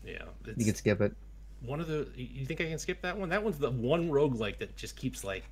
[0.04, 0.22] Yeah,
[0.56, 1.14] you could skip it.
[1.62, 2.06] one of the.
[2.16, 3.28] You think I can skip that one?
[3.28, 5.44] That one's the one roguelike that just keeps like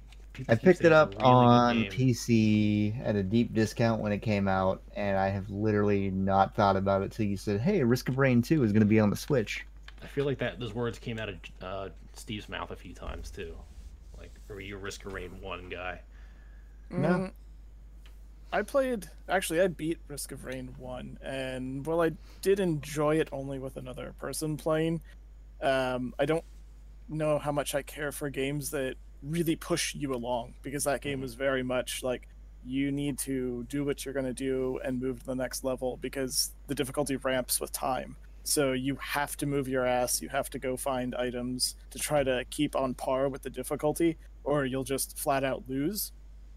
[0.48, 1.76] I picked it up really on.
[1.84, 6.76] PC at a deep discount when it came out, and I have literally not thought
[6.76, 9.10] about it till you said, "Hey, Risk of Rain 2 is going to be on
[9.10, 9.66] the Switch."
[10.02, 13.30] I feel like that those words came out of uh, Steve's mouth a few times
[13.30, 13.54] too.
[14.18, 16.00] Like, are you a Risk of Rain one guy?
[16.90, 17.08] No.
[17.08, 17.32] Mm,
[18.52, 19.08] I played.
[19.28, 23.76] Actually, I beat Risk of Rain one, and while I did enjoy it only with
[23.76, 25.02] another person playing,
[25.60, 26.44] um, I don't
[27.08, 31.18] know how much I care for games that really push you along because that game
[31.18, 31.24] mm-hmm.
[31.24, 32.28] is very much like
[32.64, 35.98] you need to do what you're going to do and move to the next level
[36.00, 38.16] because the difficulty ramps with time.
[38.44, 42.24] So you have to move your ass, you have to go find items to try
[42.24, 46.12] to keep on par with the difficulty, or you'll just flat out lose.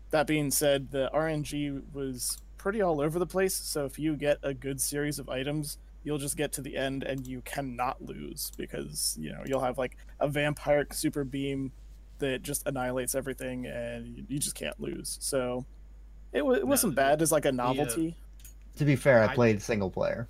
[0.09, 4.39] That being said, the RNG was pretty all over the place, so if you get
[4.41, 8.51] a good series of items, you'll just get to the end and you cannot lose
[8.57, 11.71] because, you know, you'll have like a vampire super beam
[12.19, 15.17] that just annihilates everything and you, you just can't lose.
[15.21, 15.65] So
[16.31, 18.15] it, w- it wasn't bad as like a uh, novelty.
[18.77, 20.27] To be fair, I I- played single player.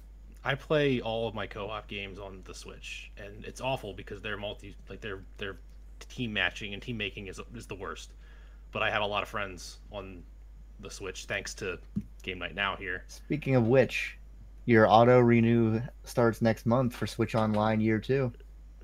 [0.47, 4.37] I play all of my co-op games on the Switch, and it's awful because they're
[4.37, 5.57] multi, like they're they're
[6.07, 8.11] team matching and team making is is the worst.
[8.71, 10.21] But I have a lot of friends on
[10.81, 11.79] the Switch thanks to
[12.21, 13.05] Game Night Now here.
[13.07, 14.19] Speaking of which,
[14.65, 18.31] your auto renew starts next month for Switch Online Year Two.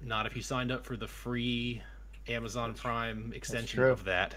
[0.04, 1.84] Not if you signed up for the free
[2.28, 4.36] Amazon Prime extension of that.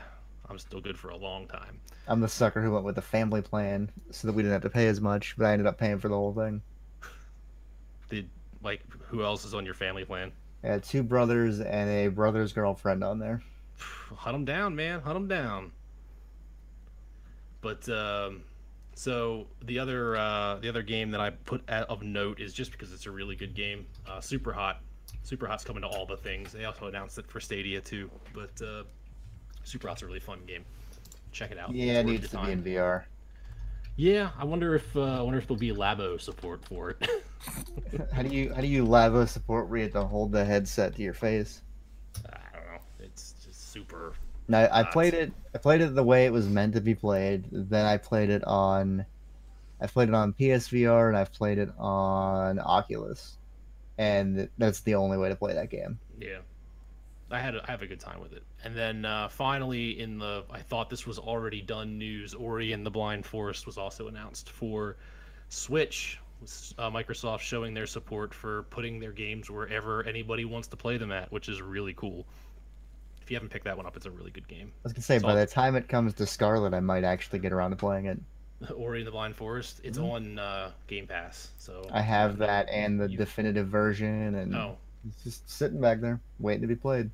[0.49, 1.81] I'm still good for a long time.
[2.07, 4.71] I'm the sucker who went with the family plan so that we didn't have to
[4.71, 6.61] pay as much, but I ended up paying for the whole thing.
[8.11, 8.29] Did
[8.63, 10.33] like who else is on your family plan?
[10.63, 13.43] I had two brothers and a brother's girlfriend on there.
[14.17, 15.01] hunt them down, man.
[15.01, 15.73] Hunt them down.
[17.63, 18.43] But um,
[18.95, 22.93] so the other uh, the other game that I put of note is just because
[22.93, 23.87] it's a really good game.
[24.07, 24.81] Uh, Super Hot.
[25.25, 26.53] Super Hot's coming to all the things.
[26.53, 28.11] They also announced it for Stadia too.
[28.33, 28.85] But uh,
[29.65, 30.65] Super Hot's a really fun game.
[31.33, 31.73] Check it out.
[31.75, 32.63] Yeah, It's it needs to be in.
[32.63, 33.05] VR.
[33.97, 37.09] Yeah, I wonder if uh, I wonder if there'll be Labo support for it.
[38.13, 40.95] How do you how do you Labo support where you have to hold the headset
[40.97, 41.61] to your face?
[42.27, 42.79] I don't know.
[43.01, 44.15] It's just super.
[44.49, 45.33] No, I played it.
[45.55, 47.45] I played it the way it was meant to be played.
[47.53, 49.05] Then I played it on.
[49.81, 53.37] I played it on PSVR and I've played it on Oculus,
[53.99, 55.99] and that's the only way to play that game.
[56.21, 56.39] Yeah,
[57.31, 58.43] I had a, I have a good time with it.
[58.65, 62.35] And then uh, finally, in the I thought this was already done news.
[62.35, 64.97] Ori and the Blind Forest was also announced for
[65.49, 66.19] Switch.
[66.41, 70.97] with, Uh, Microsoft showing their support for putting their games wherever anybody wants to play
[70.97, 72.27] them at, which is really cool.
[73.23, 74.71] If you haven't picked that one up, it's a really good game.
[74.77, 77.05] I was gonna say It's by all- the time it comes to Scarlet, I might
[77.05, 78.19] actually get around to playing it.
[78.77, 79.81] Ori and the Blind Forest.
[79.85, 80.13] It's Mhm.
[80.13, 84.77] on uh, Game Pass, so I have that and the You- definitive version, and Oh,
[85.07, 87.11] it's just sitting back there waiting to be played.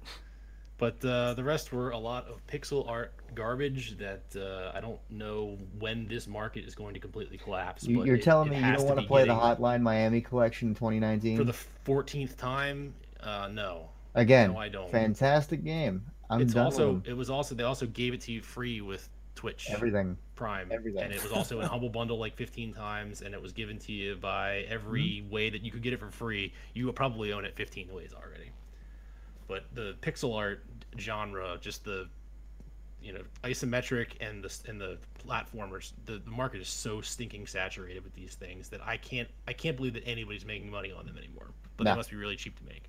[0.79, 4.99] But uh, the rest were a lot of pixel art garbage that uh, I don't
[5.11, 7.85] know when this market is going to completely collapse.
[7.85, 10.23] You, but you're it- telling it me you don't want to play the Hotline Miami
[10.23, 11.37] collection in 2019?
[11.37, 12.95] for the 14th time?
[13.23, 14.91] Uh, no, Again, no, I don't.
[14.91, 16.03] fantastic game.
[16.31, 19.67] I'm it's also it was also they also gave it to you free with Twitch
[19.71, 20.17] everything.
[20.41, 21.03] Prime, everything.
[21.03, 23.93] and it was also in Humble Bundle like 15 times, and it was given to
[23.93, 25.31] you by every Mm-hmm.
[25.35, 26.55] way that you could get it for free.
[26.73, 28.51] You probably own it 15 ways already.
[29.49, 30.65] But the pixel art
[30.99, 32.09] genre, just the
[33.03, 34.97] you know isometric and the and the
[35.29, 39.53] platformers, the, the market is so stinking saturated with these things that I can't I
[39.53, 41.49] can't believe that anybody's making money on them anymore.
[41.77, 41.91] But No.
[41.91, 42.85] they must be really cheap to make.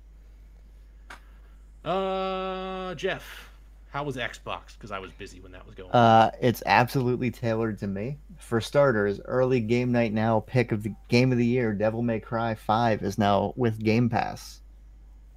[1.84, 3.50] Uh, Jeff,
[3.92, 4.74] how was Xbox?
[4.74, 5.90] Because I was busy when that was going.
[5.90, 5.96] on.
[5.96, 8.16] Uh, it's absolutely tailored to me.
[8.38, 12.18] For starters, early game night now pick of the game of the year, Devil May
[12.18, 14.60] Cry 5 is now with Game Pass.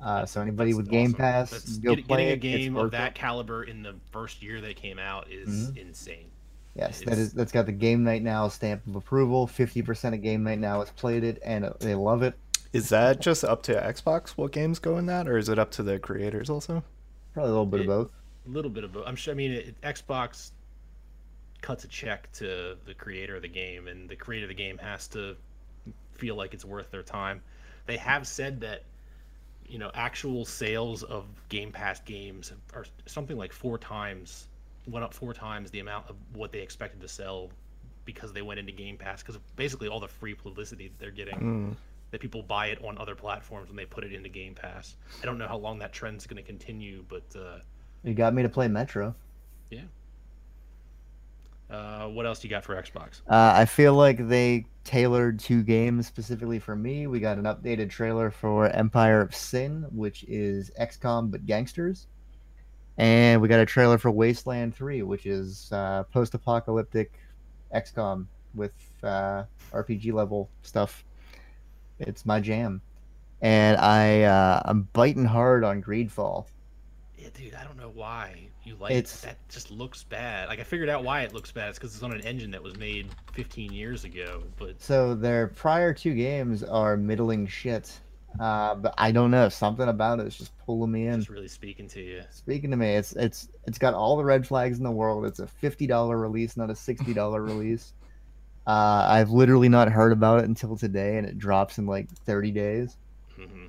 [0.02, 1.13] Uh, so anybody That's with Game.
[1.13, 2.60] Pass, That's- go get- play getting a it.
[2.60, 3.15] Game of that it.
[3.15, 6.32] caliber in the first year they came out is insane.
[6.76, 9.48] Yes, that it's- is that's got the Game Night Now stamp of approval.
[9.48, 12.36] Fifty percent of Game Night Now has played it and they love it.
[12.74, 14.32] Is that just up to Xbox?
[14.32, 16.84] What games go in that, or is it up to the creators also?
[17.34, 18.12] Probably a little bit It- of both.
[18.45, 19.05] A little bit of both.
[19.08, 19.34] I'm sure.
[19.34, 20.51] I mean, it, Xbox
[21.62, 24.77] cuts a check to the creator of the game, and the creator of the game
[24.77, 25.36] has to
[26.13, 27.41] feel like it's worth their time.
[27.88, 28.84] They have said that
[29.67, 34.47] you know actual sales of Game Pass games are something like four times
[34.88, 37.49] went up four times the amount of what they expected to sell
[38.05, 41.39] because they went into Game Pass because basically all the free publicity that they're getting
[41.39, 41.76] Mm.
[42.11, 44.95] that people buy it on other platforms when they put it into Game Pass.
[45.24, 47.57] I don't know how long that trend's going to continue, but uh,
[48.06, 49.16] You got me to play Metro.
[49.72, 49.82] Yeah.
[51.72, 53.22] Uh, what else do you got for Xbox?
[53.28, 57.08] Uh, I feel like they tailored two games specifically for me.
[57.08, 62.06] We got an updated trailer for Empire of Sin, which is XCOM but gangsters.
[62.99, 67.12] And we got a trailer for Wasteland 3, which is uh, post-apocalyptic
[67.74, 69.43] XCOM with uh,
[69.74, 71.03] RPG level stuff.
[71.97, 72.82] It's my jam,
[73.41, 76.45] and I uh, I'm biting hard on Greedfall.
[77.38, 79.38] Dude, I don't know why you like It's- that.
[79.49, 80.47] Just looks bad.
[80.47, 81.69] Like I figured out why it looks bad.
[81.69, 84.43] It's because it's on an engine that was made 15 years ago.
[84.57, 87.99] But So their prior two games are middling shit,
[88.39, 91.19] uh, but I don't know something about it is just pulling me in.
[91.19, 92.21] it's really speaking to you.
[92.31, 95.25] Speaking to me, it's it's it's got all the red flags in the world.
[95.25, 97.93] It's a fifty dollar release, not a sixty dollar release.
[98.65, 102.51] Uh, I've literally not heard about it until today, and it drops in like thirty
[102.51, 102.95] days.
[103.36, 103.65] hmm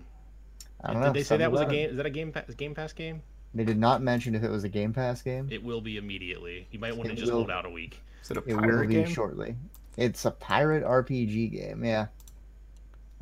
[0.85, 1.13] I don't Did know.
[1.15, 1.91] they say that was a game?
[1.91, 3.23] Is that a game pass, Game Pass game?
[3.57, 5.49] They did not mention if it was a Game Pass game.
[5.51, 6.69] It will be immediately.
[6.71, 8.01] You might want to just will- hold out a week.
[8.23, 9.09] Is it a It will pirate be game?
[9.09, 9.57] shortly.
[9.97, 11.85] It's a pirate RPG game.
[11.85, 12.07] Yeah.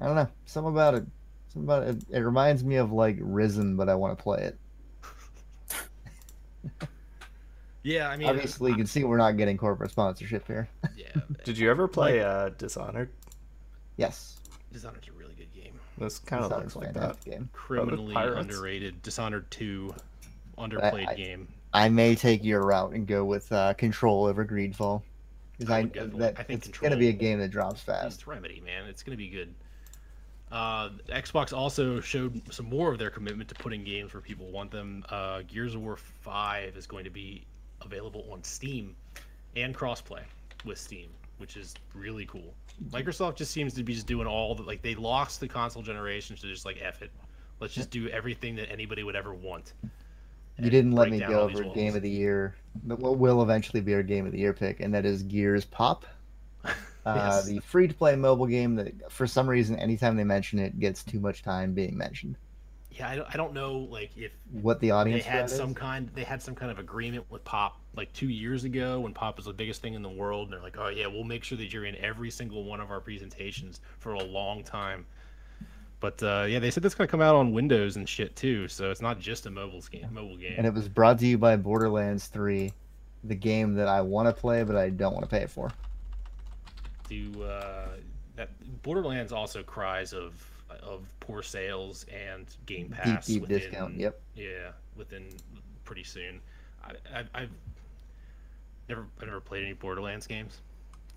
[0.00, 0.28] I don't know.
[0.46, 1.04] Something about it.
[1.48, 1.96] Something about it.
[2.10, 4.58] It reminds me of like Risen, but I want to play it.
[7.82, 10.70] Yeah, I mean, Obviously, you can see we're not getting corporate sponsorship here.
[10.96, 13.10] yeah, Did you ever play uh, Dishonored?
[13.98, 14.40] Yes.
[14.72, 15.78] Dishonored's a really good game.
[15.98, 17.22] This kind of looks like that.
[17.26, 17.50] game.
[17.52, 19.02] Criminally underrated.
[19.02, 19.94] Dishonored 2,
[20.56, 21.48] underplayed I- game.
[21.72, 25.02] I may take your route and go with uh, Control over Greedfall.
[25.58, 27.40] Because I I, would go for- that, I think it's going to be a game
[27.40, 28.14] that drops fast.
[28.14, 28.86] It's Remedy, man.
[28.86, 29.54] It's gonna be good.
[30.52, 34.70] Uh, Xbox also showed some more of their commitment to putting games where people want
[34.70, 35.04] them.
[35.08, 37.44] Uh, Gears of War 5 is going to be
[37.80, 38.94] available on Steam
[39.56, 40.20] and crossplay
[40.64, 42.54] with Steam, which is really cool.
[42.90, 46.36] Microsoft just seems to be just doing all the like they lost the console generation,
[46.36, 47.10] so just like F it.
[47.58, 49.72] Let's just do everything that anybody would ever want.
[50.58, 51.64] You didn't let me go over.
[51.64, 54.80] Game of the Year, but what will eventually be our Game of the Year pick,
[54.80, 56.06] and that is Gears Pop.
[57.06, 57.44] Uh, Yes.
[57.44, 61.04] The free to play mobile game that, for some reason, anytime they mention it, gets
[61.04, 62.38] too much time being mentioned.
[62.90, 65.74] Yeah, I don't, I don't know like if What the they audience had some is?
[65.74, 69.36] kind they had some kind of agreement with pop like two years ago when pop
[69.36, 71.58] was the biggest thing in the world and they're like oh yeah we'll make sure
[71.58, 75.06] that you're in every single one of our presentations for a long time
[76.04, 78.68] but uh, yeah they said that's going to come out on windows and shit too
[78.68, 81.38] so it's not just a mobile game mobile game And it was brought to you
[81.38, 82.70] by Borderlands 3,
[83.24, 85.70] the game that I want to play but I don't want to pay for.
[87.08, 87.88] do uh,
[88.36, 88.50] that
[88.82, 90.34] borderlands also cries of
[90.82, 93.94] of poor sales and game Deep, pass deep within, discount.
[93.94, 94.20] Yep.
[94.34, 95.24] yeah within
[95.84, 96.38] pretty soon
[96.84, 97.50] I, I, i've
[98.90, 100.60] never i've never played any borderlands games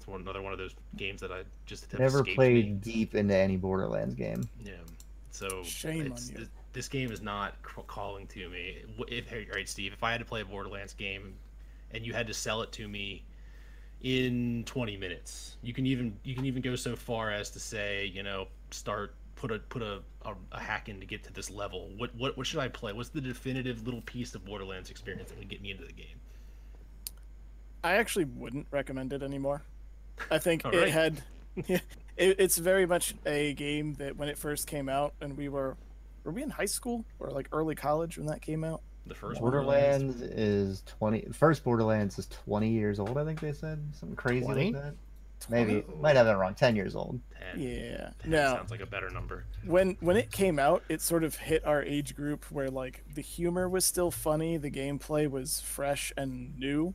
[0.08, 2.72] it's one, another one of those games that i just Never played me.
[2.93, 4.47] deep into any Borderlands game.
[4.64, 4.74] yeah
[5.32, 6.36] so Shame on you.
[6.38, 7.55] th- this game is not
[7.88, 8.78] calling to me
[9.08, 11.34] if hey, right steve if i had to play a borderlands game
[11.91, 13.24] and you had to sell it to me
[14.01, 18.05] in 20 minutes you can even you can even go so far as to say
[18.05, 21.49] you know start put a put a, a, a hack in to get to this
[21.49, 25.30] level what, what what should i play what's the definitive little piece of borderlands experience
[25.30, 26.18] that would get me into the game
[27.84, 29.62] I actually wouldn't recommend it anymore.
[30.32, 30.89] I think All it right.
[30.89, 31.22] had,
[31.68, 31.80] yeah,
[32.18, 35.78] it, it's very much a game that when it first came out, and we were,
[36.24, 38.82] were we in high school or like early college when that came out?
[39.05, 41.30] the first Borderlands is 20.
[41.32, 43.82] First Borderlands is 20 years old, I think they said.
[43.93, 44.74] Something crazy 20?
[44.74, 44.93] like that.
[45.47, 45.65] 20?
[45.65, 45.86] Maybe.
[46.01, 46.53] Might have that wrong.
[46.55, 47.18] 10 years old.
[47.53, 47.61] 10.
[47.61, 48.09] Yeah.
[48.24, 48.55] 10 No.
[48.55, 51.82] sounds like a better number when when it came out it sort of hit our
[51.84, 56.93] age group where like the humor was still funny the gameplay was fresh and new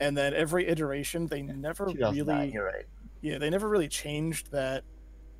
[0.00, 2.16] and then every iteration they never really
[2.52, 2.86] You're right.
[3.20, 4.82] yeah they never really changed that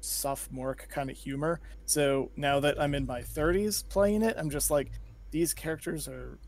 [0.00, 1.60] sophomore kind of humor.
[1.86, 4.90] So now that i'm in my 30s playing it i'm just like
[5.30, 6.38] these characters are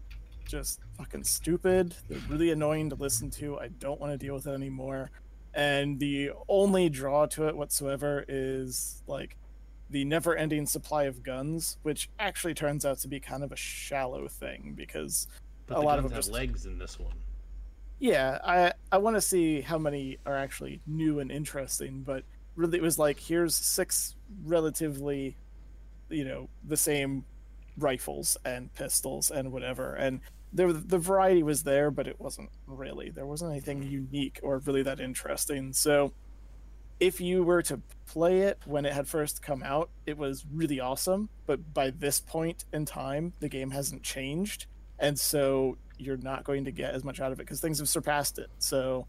[0.45, 1.95] just fucking stupid.
[2.09, 3.61] They're really annoying to listen to.
[3.61, 5.13] I don't want to deal with it anymore.
[5.55, 9.37] And the only draw to it whatsoever is like
[9.89, 13.57] the never ending supply of guns which actually turns out to be kind of a
[13.57, 15.29] shallow thing because
[15.67, 17.15] but A the lot of them have just- legs in this one
[18.03, 22.25] yeah, I I want to see how many are actually new and interesting, but
[22.57, 25.37] really it was like here's six relatively
[26.11, 27.25] you know the same
[27.79, 30.21] rifles and pistols and whatever and
[30.53, 33.93] there the variety was there but it wasn't really there wasn't anything mm-hmm.
[33.93, 36.13] unique or really that interesting so
[37.01, 40.81] if you were to play it when it had first come out it was really
[40.81, 44.67] awesome but by this point in time the game hasn't changed
[44.99, 47.89] and so you're not going to get as much out of it because things have
[47.89, 48.51] surpassed it.
[48.59, 49.07] So,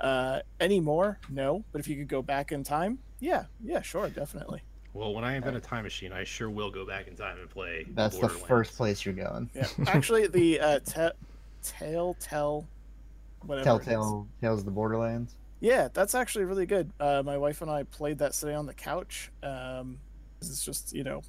[0.00, 1.64] uh, anymore, no.
[1.72, 4.62] But if you could go back in time, yeah, yeah, sure, definitely.
[4.92, 7.50] well when i invent a time machine i sure will go back in time and
[7.50, 9.50] play That's the first place you're going.
[9.54, 11.16] Yeah, actually, the uh, te-
[11.62, 12.66] Telltale,
[13.46, 13.68] whatever.
[13.68, 13.86] it is.
[13.86, 15.36] Telltale Tales of the Borderlands.
[15.60, 16.92] Yeah, that's actually really good.
[17.00, 19.30] Uh, my wife and I played that sitting on the couch.
[19.42, 19.98] Um,
[20.38, 21.22] 'cause it's just you know,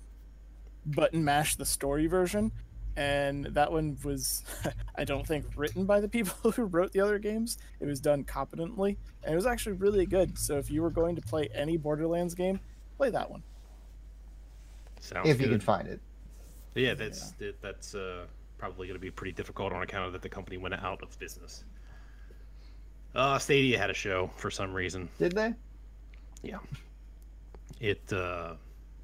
[0.85, 2.51] button mash the story version,
[2.95, 4.43] and that one was,
[4.95, 7.57] I don't think, written by the people who wrote the other games.
[7.79, 10.37] It was done competently, and it was actually really good.
[10.37, 12.59] So if you were going to play any Borderlands game,
[12.97, 13.43] play that one.
[14.99, 15.45] Sounds if good.
[15.45, 15.99] you can find it.
[16.73, 18.25] Yeah, that's that- that's uh,
[18.57, 21.17] probably going to be pretty difficult on account of that the company went out of
[21.19, 21.63] business.
[23.13, 25.07] Uh, Stadia had a show for some reason.
[25.19, 25.53] Did they?
[26.43, 26.57] Yeah
[27.79, 28.53] it uh,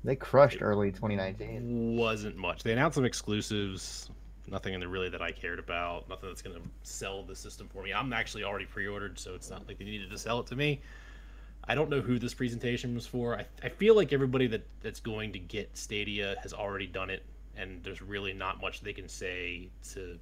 [0.04, 1.96] They crushed early 2019.
[1.96, 2.64] wasn't much.
[2.64, 4.10] They announced some exclusives.
[4.48, 6.10] Nothing in there really that I cared about.
[6.10, 7.94] Nothing that's going to sell the system for me.
[7.94, 10.82] I'm actually already pre-ordered, so it's not like they needed to sell it to me.
[11.66, 13.38] I don't know who this presentation was for.
[13.38, 17.24] I, I feel like everybody that, that's going to get Stadia has already done it,
[17.56, 20.18] and there's really not much they can say to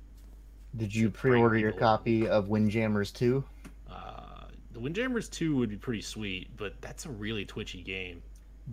[0.75, 3.41] Did you to pre-order your copy of Windjammers 2?
[3.89, 8.21] Uh, the Windjammers 2 would be pretty sweet, but that's a really twitchy game.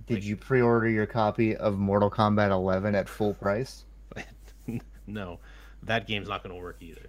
[0.06, 3.84] Did Like- you pre-order your copy of Mortal Kombat 11 at full price?
[5.06, 5.38] no,
[5.84, 7.08] that game's not going to work either.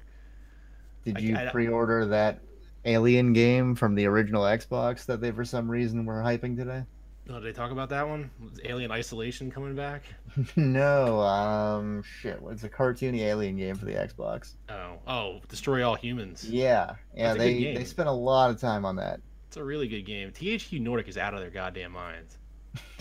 [1.03, 2.39] Did I- you I- pre-order that
[2.85, 6.83] Alien game from the original Xbox that they for some reason were hyping today?
[7.29, 8.31] Oh, did they talk about that one?
[8.41, 10.03] Was Alien Isolation coming back?
[10.55, 12.39] no, um, shit.
[12.49, 14.53] It's a cartoony Alien game for the Xbox.
[14.69, 16.49] Oh, oh, Destroy All Humans.
[16.49, 17.33] Yeah, yeah.
[17.33, 19.19] That's They they spent a lot of time on that.
[19.49, 20.31] It's a really good game.
[20.31, 22.37] THQ Nordic is out of their goddamn minds.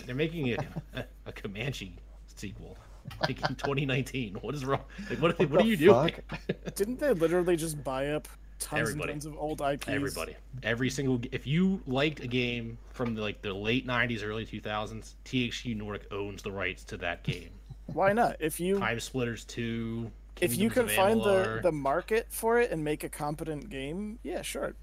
[0.04, 0.56] They're making a,
[0.94, 1.94] a, a Comanche
[2.26, 2.76] sequel,
[3.22, 4.34] like in 2019.
[4.40, 4.80] What is wrong?
[5.10, 6.14] Like, what, what, What are the you doing?
[6.74, 9.12] Didn't they literally just buy up tons Everybody.
[9.12, 9.88] and tons of old IPs?
[9.88, 11.20] Everybody, every single.
[11.32, 16.06] If you liked a game from the, like the late 90s, early 2000s, THQ Nordic
[16.12, 17.50] owns the rights to that game.
[17.86, 18.36] Why not?
[18.40, 20.10] If you Time Splitters 2.
[20.40, 24.42] if you can find the the market for it and make a competent game, yeah,
[24.42, 24.74] sure.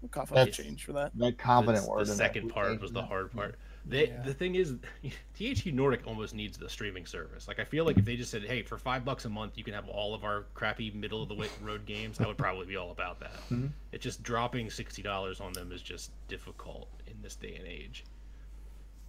[0.00, 1.12] We'll cough up a That's- change for that.
[1.16, 2.06] That competent the, word.
[2.06, 3.56] the second part was the hard part.
[3.86, 4.22] They, Yeah.
[4.22, 4.74] The thing is,
[5.38, 7.48] THQ Nordic almost needs the streaming service.
[7.48, 9.64] Like, I feel like if they just said, "Hey, for five bucks a month, you
[9.64, 12.76] can have all of our crappy middle of the road games," I would probably be
[12.76, 13.32] all about that.
[13.50, 13.70] Mhm.
[13.92, 18.04] It's just dropping sixty dollars on them is just difficult in this day and age.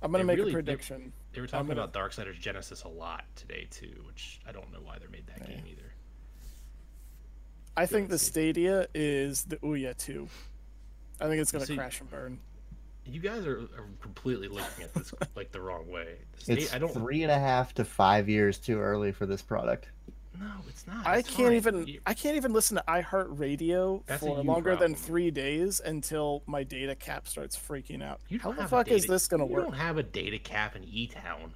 [0.01, 1.11] I'm gonna they make really- a prediction.
[1.33, 4.79] They were talking gonna- about Darksiders Genesis a lot today too, which I don't know
[4.81, 5.55] why they made that Yeah.
[5.57, 5.93] game either.
[7.77, 8.17] I think the.
[8.19, 10.27] Stadia is the Ouya 2.
[11.19, 12.39] I think it's gonna crash and burn.
[13.05, 16.17] You guys are, are completely looking at this like the wrong way.
[16.37, 16.93] The state- It's I don't.
[16.93, 19.89] three and a half to five years too early for this product.
[20.39, 21.05] No, it's not.
[21.05, 21.53] I It's can't fine.
[21.55, 25.81] even You- I can't even listen to iHeartRadio That's for you longer than three days
[25.83, 28.21] until my data cap starts freaking out.
[28.29, 29.65] You How the have a fuck is this gonna you work?
[29.65, 31.53] You don't have a data cap in E Town.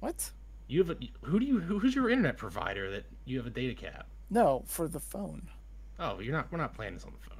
[0.00, 0.30] What?
[0.66, 3.74] You have a who do you who's your internet provider that you have a data
[3.74, 4.06] cap?
[4.30, 5.48] No, for the phone.
[5.98, 6.50] Oh, you're not.
[6.50, 7.33] We're not playing this on the phone.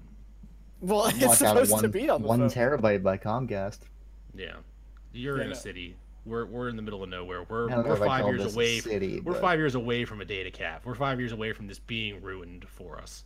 [0.80, 2.50] Well, it's Lock out at supposed one, to be on the one phone.
[2.50, 3.78] terabyte by Comcast.
[4.34, 4.54] Yeah,
[5.12, 5.96] you're Yeah, in a city.
[6.26, 7.44] We're we're in the middle of nowhere.
[7.48, 8.80] We're I don't know we're five years this a away.
[8.80, 10.82] city, we're but- five years away from a data cap.
[10.86, 13.24] We're five years away from this being ruined for us.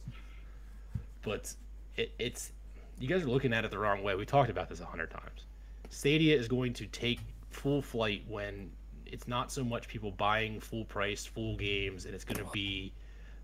[1.23, 1.55] But
[1.97, 2.53] it, it's
[2.99, 4.15] you guys are looking at it the wrong way.
[4.17, 5.45] We talked about this a hundred times.
[5.91, 7.21] Stadia is going to take
[7.51, 8.71] full flight when
[9.07, 12.93] it's not so much people buying full price full games, and it's going to be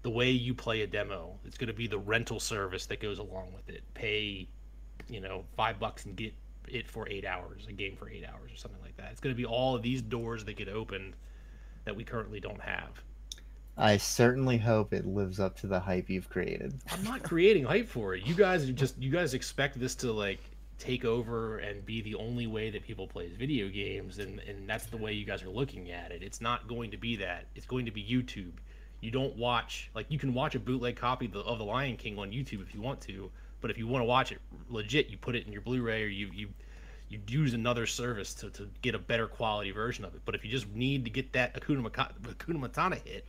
[0.04, 1.34] the way you play a demo.
[1.44, 3.82] It's going to be the rental service that goes along with it.
[3.94, 4.46] Pay,
[5.08, 6.34] you know, five bucks and get
[6.68, 9.08] it for eight hours, a game for eight hours or something like that.
[9.10, 11.16] It's going to be all of these doors that get opened
[11.86, 13.02] that we currently don't have.
[13.78, 16.78] I certainly hope it lives up to the hype you've created.
[16.92, 18.24] I'm not creating hype for it.
[18.24, 20.38] You guys are just you guys expect this to like
[20.78, 24.86] take over and be the only way that people play video games and and that's
[24.86, 26.22] the way you guys are looking at it.
[26.22, 27.46] It's not going to be that.
[27.56, 28.52] It's going to be YouTube.
[29.04, 31.98] You don't watch like you can watch a bootleg copy of the, of the Lion
[31.98, 33.30] King on YouTube if you want to,
[33.60, 34.38] but if you want to watch it
[34.70, 36.48] legit, you put it in your Blu-ray or you you
[37.10, 40.22] you use another service to, to get a better quality version of it.
[40.24, 43.26] But if you just need to get that Akuna, Maka- Akuna Matata hit,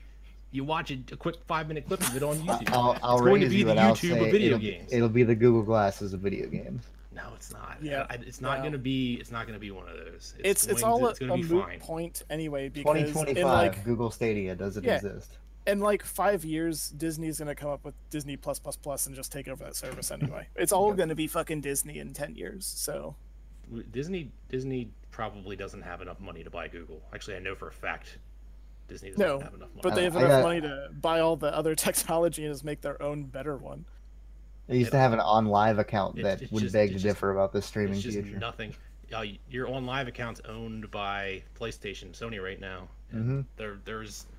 [0.51, 2.69] you watch a, a quick five minute clip of it on YouTube.
[2.71, 4.93] I'll, I'll it's going to be you the YouTube of video it'll, games.
[4.93, 6.85] It'll be the Google Glasses of video games.
[7.13, 7.77] No, it's not.
[7.81, 8.05] Yeah.
[8.09, 8.61] I, it's not No.
[8.63, 9.15] going to be.
[9.15, 10.35] It's not going to be one of those.
[10.39, 11.79] It's it's, going all to, a, it's going a be moot fine.
[11.81, 14.95] point anyway because in like Google Stadia does it Yeah.
[14.95, 15.37] exist?
[15.67, 19.31] In like five years Disney's gonna come up with Disney plus plus plus and just
[19.31, 20.47] take over that service anyway.
[20.55, 22.65] It's all gonna be fucking Disney in ten years.
[22.65, 23.15] So
[23.91, 27.01] Disney Disney probably doesn't have enough money to buy Google.
[27.13, 28.19] Actually, I know for a fact
[28.87, 29.79] Disney doesn't No, have enough money.
[29.81, 32.63] but they have I enough got- money to buy all the other technology and just
[32.63, 33.85] make their own better one.
[34.67, 37.03] They used to have an OnLive account It's- that it's would just- beg to just-
[37.05, 38.37] differ about the streaming it's just future.
[38.37, 38.75] nothing.
[39.15, 42.87] Uh, your OnLive account's owned by PlayStation, Sony right now.
[43.13, 43.41] Mm-hmm.
[43.55, 44.34] There, there's, I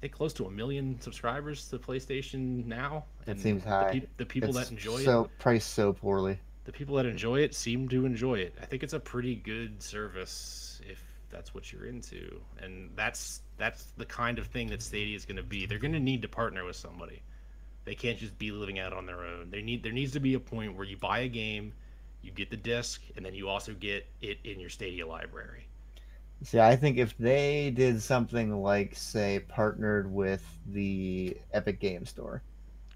[0.00, 3.04] think, close to a million subscribers to PlayStation now.
[3.24, 3.92] That and seems the high.
[3.92, 6.38] peop- The, people It's that enjoy it, so priced so poorly.
[6.64, 8.54] the people that enjoy it seem to enjoy it.
[8.60, 13.92] I think it's a pretty good service if that's what you're into, and that's that's
[13.96, 15.66] the kind of thing that Stadia is going to be.
[15.66, 17.22] They're going to need to partner with somebody.
[17.84, 19.50] They can't just be living out on their own.
[19.50, 21.72] They need there needs to be a point where you buy a game,
[22.22, 25.66] you get the disc, and then you also get it in your Stadia library.
[26.42, 32.42] See, I think if they did something like, say, partnered with the Epic Game Store,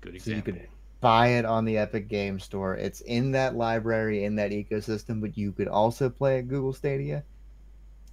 [0.00, 0.32] Good example.
[0.32, 0.68] So you could-
[1.00, 2.74] buy it on the Epic Game Store.
[2.76, 7.22] It's in that library, in that ecosystem, but you could also play at Google Stadia.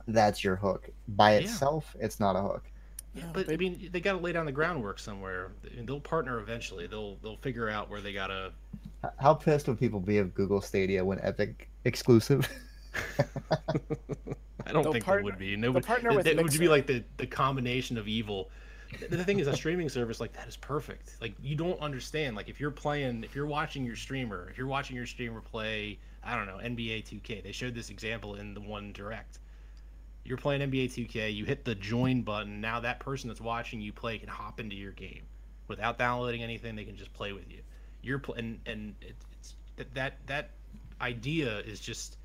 [0.07, 0.89] That's your hook.
[1.07, 1.39] By Yeah.
[1.43, 2.63] itself, it's not a hook.
[3.15, 5.51] Yeah, but I mean, they got to lay down the groundwork somewhere.
[5.77, 6.87] and They'll partner eventually.
[6.87, 8.51] They'll they'll figure out where they gotta.
[9.19, 12.49] How pissed would people be if Google Stadia went Epic exclusive?
[14.67, 15.81] I don't They'll think partner- they would be.
[15.81, 18.49] Partner it- with it would be like the the combination of evil.
[18.99, 21.15] The the thing is, a streaming service like that is perfect.
[21.21, 22.35] Like you don't understand.
[22.35, 25.97] Like if you're playing, if you're watching your streamer, if you're watching your streamer play,
[26.23, 27.41] I don't know, NBA 2K.
[27.43, 29.39] They showed this example in the one direct.
[30.25, 31.33] You're playing NBA 2K.
[31.33, 32.59] You hit the join button.
[32.61, 35.23] Now that person that's watching you play can hop into your game
[35.67, 36.75] without downloading anything.
[36.75, 37.61] They can just play with you.
[38.03, 40.49] You're pl- and and it, it's that that that
[40.99, 42.17] idea is just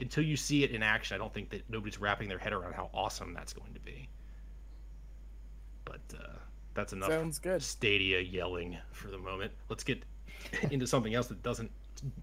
[0.00, 1.14] until you see it in action.
[1.14, 4.08] I don't think that nobody's wrapping their head around how awesome that's going to be.
[5.84, 6.38] But uh,
[6.74, 7.10] that's enough.
[7.10, 7.62] Sounds good.
[7.62, 9.52] Stadia yelling for the moment.
[9.68, 10.02] Let's get
[10.70, 11.70] into something else that doesn't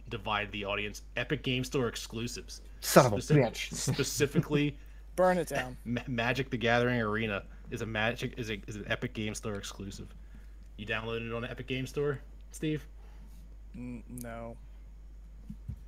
[0.09, 1.03] divide the audience.
[1.15, 2.61] Epic Game Store exclusives.
[2.81, 3.73] Son of a bitch.
[3.73, 4.77] specifically,
[5.15, 5.77] Burn it down.
[5.85, 9.55] Ma- Magic the Gathering Arena is a Magic is a is an Epic Game Store
[9.55, 10.07] exclusive.
[10.77, 12.19] You downloaded it on the Epic Game Store,
[12.51, 12.85] Steve?
[13.75, 14.55] N- no.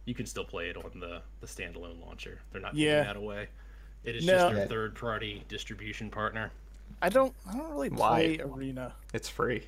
[0.05, 2.39] You can still play it on the the standalone launcher.
[2.51, 2.99] They're not Yeah.
[3.03, 3.47] taking that away.
[4.03, 4.33] It is No.
[4.37, 6.51] just their third party distribution partner.
[7.01, 7.33] I don't.
[7.49, 8.35] I don't really Why?
[8.37, 8.93] play Arena.
[9.13, 9.63] It's free.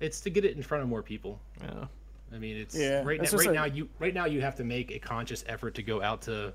[0.00, 1.40] It's to get it in front of more people.
[1.62, 1.86] Yeah.
[2.32, 3.64] I mean, it's Yeah, right, now, right a- now.
[3.64, 6.52] You right now you have to make a conscious effort to go out to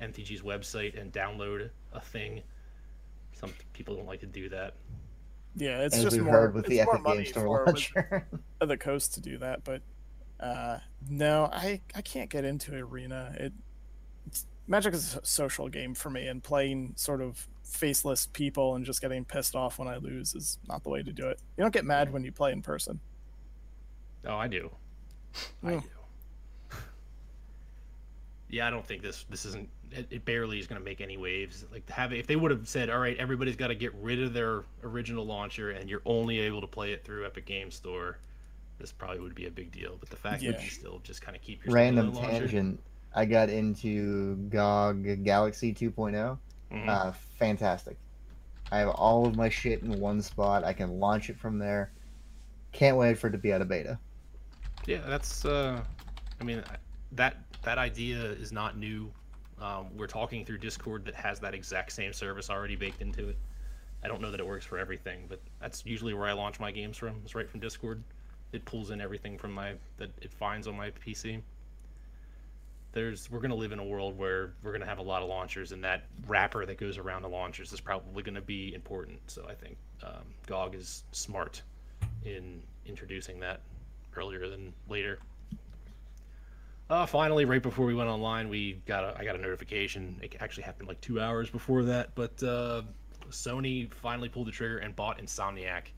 [0.00, 2.42] MTG's website and download a thing.
[3.32, 4.74] Some people don't like to do that.
[5.56, 6.32] Yeah, it's As just we've more.
[6.34, 8.26] heard with it's the more Epic money Game Store launcher.
[8.60, 9.82] the coast to do that, but
[10.40, 10.78] uh,
[11.08, 13.34] no, I I can't get into Arena.
[13.38, 13.52] It
[14.26, 18.84] it's, Magic is a social game for me, and playing sort of faceless people and
[18.84, 21.38] just getting pissed off when I lose is not the way to do it.
[21.56, 23.00] You don't get mad when you play in person.
[24.26, 24.70] Oh, I do.
[25.62, 25.82] I Mm.
[25.82, 25.88] do.
[28.50, 29.68] Yeah, I don't think this this isn't.
[29.90, 31.64] It, it barely is going to make any waves.
[31.70, 34.32] Like have if they would have said, "All right, everybody's got to get rid of
[34.32, 38.18] their original launcher, and you're only able to play it through Epic Game Store,"
[38.78, 39.96] this probably would be a big deal.
[39.98, 42.80] But the fact that you still just kind of keep your Random tangent.
[43.14, 46.38] I got into GOG Galaxy 2.0.
[46.70, 46.88] Mhm.
[46.88, 47.96] Uh, fantastic.
[48.70, 50.62] I have all of my shit in one spot.
[50.62, 51.90] I can launch it from there.
[52.72, 53.98] Can't wait for it to be out of beta.
[54.86, 55.44] Yeah, that's.
[55.44, 55.82] uh
[56.40, 56.62] I mean,
[57.12, 59.10] that that idea is not new.
[59.60, 63.38] Um, we're talking through Discord that has that exact same service already baked into it.
[64.04, 66.70] I don't know that it works for everything, but that's usually where I launch my
[66.70, 67.20] games from.
[67.24, 68.04] It's right from Discord.
[68.52, 71.42] It pulls in everything from my that it finds on my PC.
[72.92, 75.72] There's we're gonna live in a world where we're gonna have a lot of launchers,
[75.72, 79.20] and that wrapper that goes around the launchers is probably gonna be important.
[79.26, 81.62] So I think um, GOG is smart
[82.24, 83.60] in introducing that
[84.16, 85.18] earlier than later.
[86.90, 90.18] Uh, finally, right before we went online, we got a, I got a notification.
[90.22, 92.82] It actually happened like two hours before that, but uh,
[93.30, 95.88] Sony finally pulled the trigger and bought Insomniac,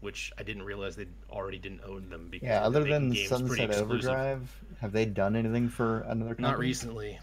[0.00, 2.28] which I didn't realize they already didn't own them.
[2.30, 3.74] Because Yeah, other than Sunset.
[3.74, 6.48] Overdrive, have they done anything for another company?
[6.48, 7.18] Not recently.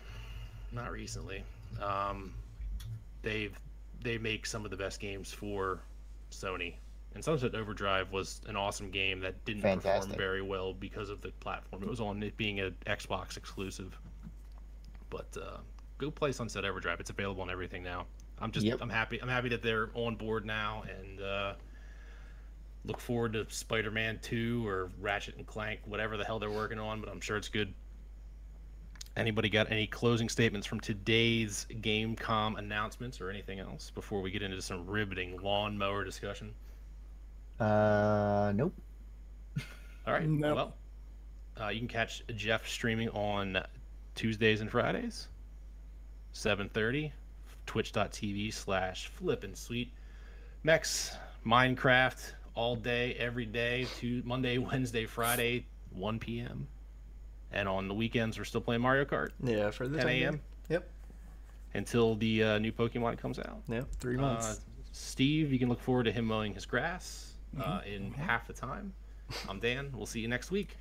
[0.72, 1.44] Not recently.
[1.82, 2.34] Um,
[3.22, 3.58] they've
[4.04, 5.80] they make some of the best games for
[6.32, 6.76] Sony.
[7.16, 11.30] And Sunset Overdrive was an awesome game that didn't perform very well because of the
[11.40, 11.82] platform.
[11.82, 13.98] It was on it being an Xbox exclusive.
[15.10, 15.58] But uh,
[15.98, 17.00] go play Sunset Overdrive.
[17.00, 18.06] It's available on everything now.
[18.40, 18.80] I'm just Yep.
[18.82, 21.54] I'm happy I'm happy that they're on board now and uh,
[22.88, 27.02] look forward to Spider-Man 2 or Ratchet and Clank, whatever the hell they're working on,
[27.02, 27.74] but I'm sure it's good.
[29.16, 34.42] Anybody got any closing statements from today's Gamescom announcements or anything else before we get
[34.42, 36.54] into some riveting lawnmower discussion?
[37.60, 38.74] Uh, nope.
[40.06, 40.28] All right.
[40.28, 40.56] Nope.
[40.56, 40.74] Well,
[41.60, 43.64] uh, you can catch Jeff streaming on
[44.14, 45.28] Tuesdays and Fridays,
[46.34, 47.12] 7.30,
[47.66, 49.92] twitch.tv slash flippin' sweet.
[50.64, 51.16] Mex,
[51.46, 56.68] Minecraft, all day, every day, to Monday, Wednesday, Friday, 1 p.m.
[57.52, 60.24] And on the weekends, we're still playing Mario Kart Yeah, for the 10 time being.
[60.26, 60.42] a.m.
[60.70, 60.90] Yep.
[61.76, 63.62] until the uh, new Pokemon comes out.
[63.70, 63.88] Yep.
[64.00, 64.62] Three Uh, months.
[64.92, 67.88] Steve, you can look forward to him mowing his grass uh, Mm-hmm.
[67.88, 68.94] in half the time.
[69.50, 69.92] I'm Dan.
[69.96, 70.76] We'll see you next week.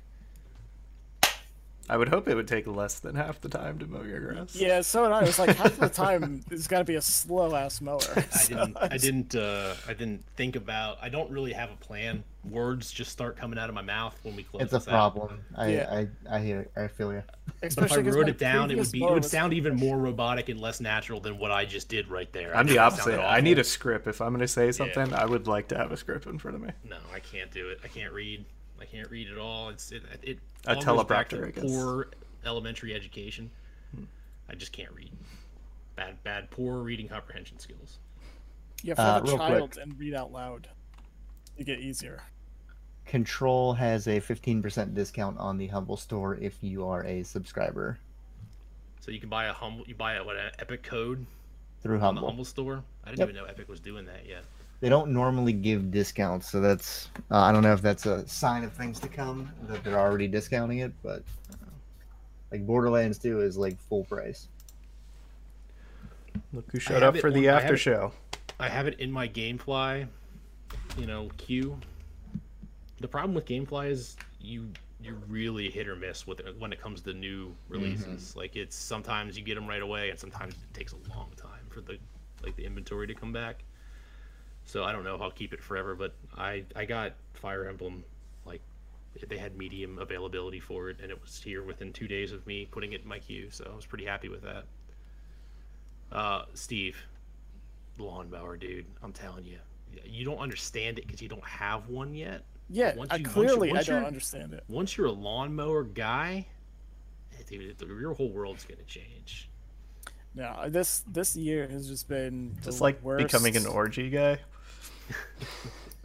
[1.89, 4.55] I would hope it would take less than half the time to mow your grass.
[4.55, 7.55] Yeah, so and I was like, half the time it's got to be a slow
[7.55, 7.99] ass mower.
[8.15, 8.77] I So didn't.
[8.81, 9.35] I just- didn't.
[9.47, 10.97] Uh, I didn't think about.
[11.01, 12.23] I don't really have a plan.
[12.43, 14.63] Words just start coming out of my mouth when we close.
[14.63, 14.85] It's a out.
[14.85, 15.39] problem.
[15.55, 16.05] I, Yeah.
[16.29, 17.23] I I hear I feel you.
[17.61, 19.01] But if I wrote it down, it would be.
[19.03, 22.31] It would sound even more robotic and less natural than what I just did right
[22.33, 22.55] there.
[22.55, 23.19] I'm the opposite.
[23.19, 24.07] I need a script.
[24.07, 26.55] If I'm going to say something, I would like to have a script in front
[26.55, 26.69] of me.
[26.83, 27.79] No, I can't do it.
[27.83, 28.45] I can't read.
[28.79, 29.69] I can't read at all.
[29.69, 30.03] It's it.
[30.23, 31.63] it A all goes teleprompter, I guess.
[31.63, 32.07] poor
[32.45, 33.49] elementary education.
[34.49, 35.11] I just can't read.
[35.95, 37.97] Bad, bad, poor reading comprehension skills.
[38.83, 39.83] You have to Uh, a child quick.
[39.83, 40.67] and read out loud
[41.57, 42.21] to get easier.
[43.05, 47.97] Control has a 15% discount on the Humble store if you are a subscriber
[48.99, 49.85] So you can buy a humble.
[49.87, 51.25] You buy a what an Epic code
[51.81, 52.27] through on the Humble.
[52.27, 52.83] Humble store.
[53.05, 53.29] I didn't Yep.
[53.29, 54.43] even know Epic was doing that yet.
[54.79, 58.63] They don't normally give discounts, so that's uh, I don't know if that's a sign
[58.63, 61.65] of things to come that they're already discounting it, but uh,
[62.51, 64.47] like Borderlands 2 is like full price.
[66.53, 68.11] Look who showed up it for on- the I have after it- show.
[68.59, 70.07] I have it in my GameFly,
[70.97, 71.79] you know, queue.
[72.99, 74.69] The problem with GameFly is you
[74.99, 78.35] you really hit or miss with it when it comes to new releases.
[78.35, 81.65] Like it's sometimes you get them right away, and sometimes it takes a long time
[81.69, 81.97] for the
[82.43, 83.63] like the inventory to come back.
[84.67, 88.03] So I don't know if I'll keep it forever, but I I got Fire Emblem
[88.45, 88.61] like
[89.27, 92.67] they had medium availability for it, and it was here within two days of me
[92.69, 93.47] putting it in my queue.
[93.49, 94.65] So I was pretty happy with that.
[96.11, 96.97] Uh, Steve,
[97.97, 98.85] lawnmower, dude.
[99.01, 99.57] I'm telling you,
[100.05, 102.43] you don't understand it because you don't have one yet.
[102.69, 104.63] Yeah, Once I you- once you- clearly once I don't understand it.
[104.67, 106.45] Once you're a lawnmower guy,
[107.47, 109.49] dude, your whole world's gonna change.
[110.35, 113.25] No, this this year has just been the Just like worst.
[113.25, 114.39] becoming an orgy guy.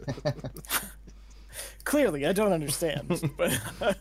[1.83, 3.07] Clearly, I don't understand.
[3.37, 3.59] but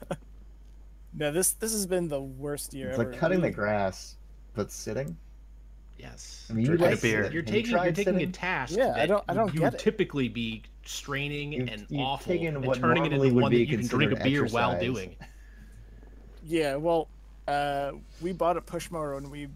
[1.15, 3.11] no, this this has been the worst year It's ever.
[3.11, 4.17] like cutting the grass,
[4.55, 5.17] but sitting.
[5.99, 6.47] Yes.
[6.51, 7.25] I mean, you Drinking a guys beer.
[7.25, 7.33] sit.
[7.33, 8.77] You're Have you taking you're tried taking a task.
[8.77, 9.79] Yeah, I that don't- I don't you get would it.
[9.81, 13.67] typically be straining You've- and you've awful taken and turning it into one that you
[13.67, 15.15] can drink a considered beer while doing.
[16.45, 17.07] Yeah, well,
[17.47, 19.47] uh, we bought a push mower when we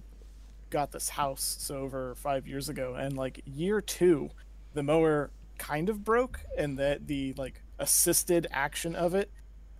[0.70, 4.30] got this house, so over five years ago, and like year two,
[4.76, 9.32] the mower kind of broke, and that the like assisted action of it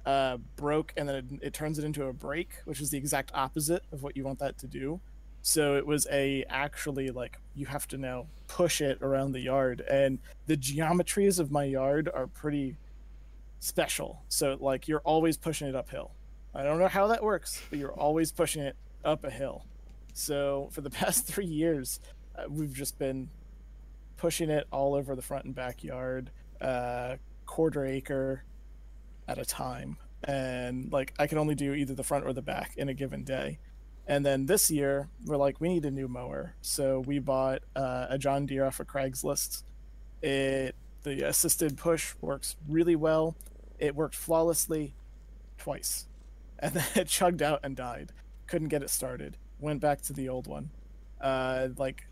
[0.07, 3.31] uh, broke, and then it, it turns it into a brake, which is the exact
[3.35, 5.01] opposite of what you want that to do.
[5.43, 9.83] So it was a actually like you have to now push it around the yard,
[9.83, 12.77] and the geometries of my yard are pretty
[13.61, 14.23] special.
[14.29, 16.13] So like you're always pushing it uphill.
[16.55, 19.67] I don't know how that works, but you're always pushing it up a hill.
[20.15, 22.01] So for the past three years,
[22.37, 23.29] uh, we've just been
[24.17, 28.45] pushing it all over the front and backyard, uh, quarter acre
[29.29, 29.97] at a time.
[30.25, 33.25] And like I can only do either the front or the back in a given
[33.25, 33.59] day.
[34.07, 36.55] And then this year, we're like, we need a new mower.
[36.61, 39.65] So we bought uh, a John Deere off of Craigslist.
[40.23, 43.37] It the assisted push works really well.
[43.79, 44.95] It worked flawlessly
[45.59, 46.09] twice.
[46.59, 48.13] And then it chugged out and died.
[48.47, 49.37] Couldn't get it started.
[49.61, 50.71] Went back to the old one.
[51.21, 52.09] Uh, like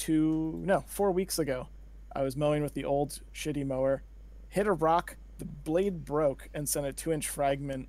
[0.00, 1.68] two, no, four weeks ago,
[2.16, 4.02] I was mowing with the old shitty mower,
[4.48, 7.88] hit a rock, the blade broke, and sent a two inch fragment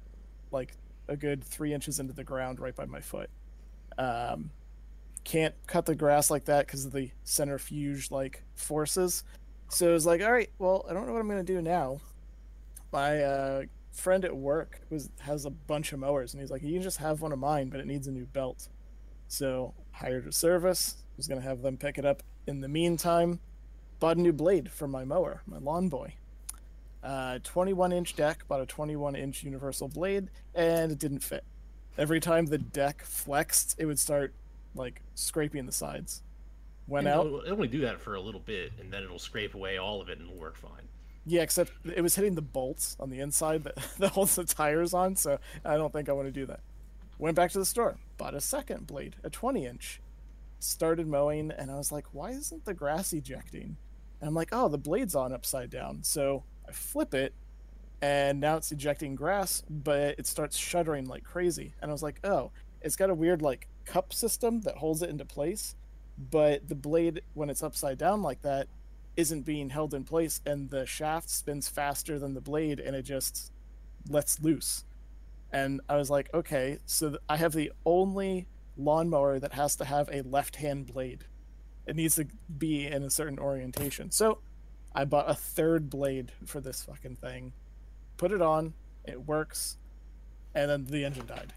[0.51, 0.73] like
[1.07, 3.29] a good three inches into the ground right by my foot.
[3.97, 4.51] Um,
[5.23, 9.23] can't cut the grass like that because of the centrifuge like forces.
[9.69, 12.01] So it was like, all right, well, I don't know what I'm gonna do now.
[12.91, 13.61] My uh,
[13.93, 16.97] friend at work was has a bunch of mowers, and he's like, you can just
[16.97, 18.67] have one of mine, but it needs a new belt.
[19.29, 20.97] So hired a service.
[21.21, 22.23] Was gonna have them pick it up.
[22.47, 23.41] In the meantime,
[23.99, 26.15] bought a new blade for my mower, my lawn boy.
[27.03, 31.43] Uh, 21 inch deck, bought a 21 inch universal blade, and it didn't fit.
[31.95, 34.33] Every time the deck flexed, it would start
[34.73, 36.23] like scraping the sides.
[36.87, 39.19] Went And out, It'll, it'll only do that for a little bit, and then it'll
[39.19, 40.87] scrape away all of it, and it'll work fine.
[41.27, 44.95] Yeah, except it was hitting the bolts on the inside that, that holds the tires
[44.95, 46.61] on, so I don't think I want to do that.
[47.19, 50.01] Went back to the store, bought a second blade, a 20 inch.
[50.63, 53.77] Started mowing, and I was like, why isn't the grass ejecting?
[54.19, 56.03] And I'm like, oh, the blade's on upside down.
[56.03, 57.33] So I flip it,
[58.01, 61.73] and now it's ejecting grass, but it starts shuddering like crazy.
[61.81, 62.51] And I was like, oh,
[62.81, 65.75] it's got a weird like cup system that holds it into place,
[66.17, 68.67] but the blade, when it's upside down like that,
[69.17, 73.03] isn't being held in place and the shaft spins faster than the blade and it
[73.03, 73.51] just
[74.09, 74.85] lets loose
[75.51, 78.47] and i was like okay so i have the only
[78.77, 81.25] lawnmower that has to have a left hand blade
[81.85, 82.25] it needs to
[82.57, 84.39] be in a certain orientation so
[84.95, 87.53] i bought a third blade for this fucking thing
[88.17, 88.73] put it on
[89.05, 89.77] it works
[90.55, 91.53] and then the engine died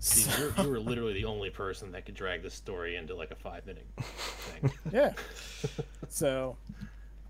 [0.00, 3.14] See, So- you're, you were literally the only person that could drag this story into
[3.14, 4.72] like a five minute thing.
[4.92, 5.12] yeah.
[6.08, 6.56] So,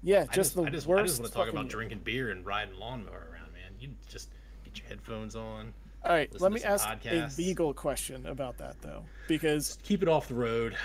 [0.03, 1.03] yeah, I just, the I just, worst.
[1.03, 3.73] I just want to talk about drinking beer and riding lawnmower around, man.
[3.81, 4.29] You just
[4.65, 5.73] get your headphones on.
[6.05, 7.39] All right, listen let me ask podcasts.
[7.39, 10.77] a legal question about that though, because Keep it off the road.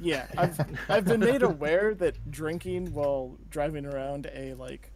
[0.00, 4.92] yeah, I've I've been made aware that drinking while driving around a like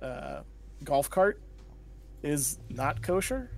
[0.00, 0.40] uh,
[0.82, 1.40] golf cart
[2.22, 3.50] is not kosher.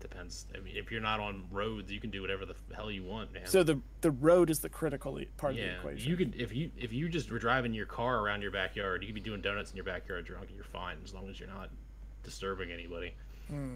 [0.00, 0.46] Depends.
[0.54, 3.32] I mean, if you're not on roads, you can do whatever the hell you want,
[3.32, 3.46] man.
[3.46, 6.10] So the the road is the critical part of the yeah, equation.
[6.10, 9.08] you could if you if you just were driving your car around your backyard, you
[9.08, 11.48] could be doing donuts in your backyard drunk, and you're fine as long as you're
[11.48, 11.70] not
[12.22, 13.14] disturbing anybody.
[13.48, 13.74] Hmm.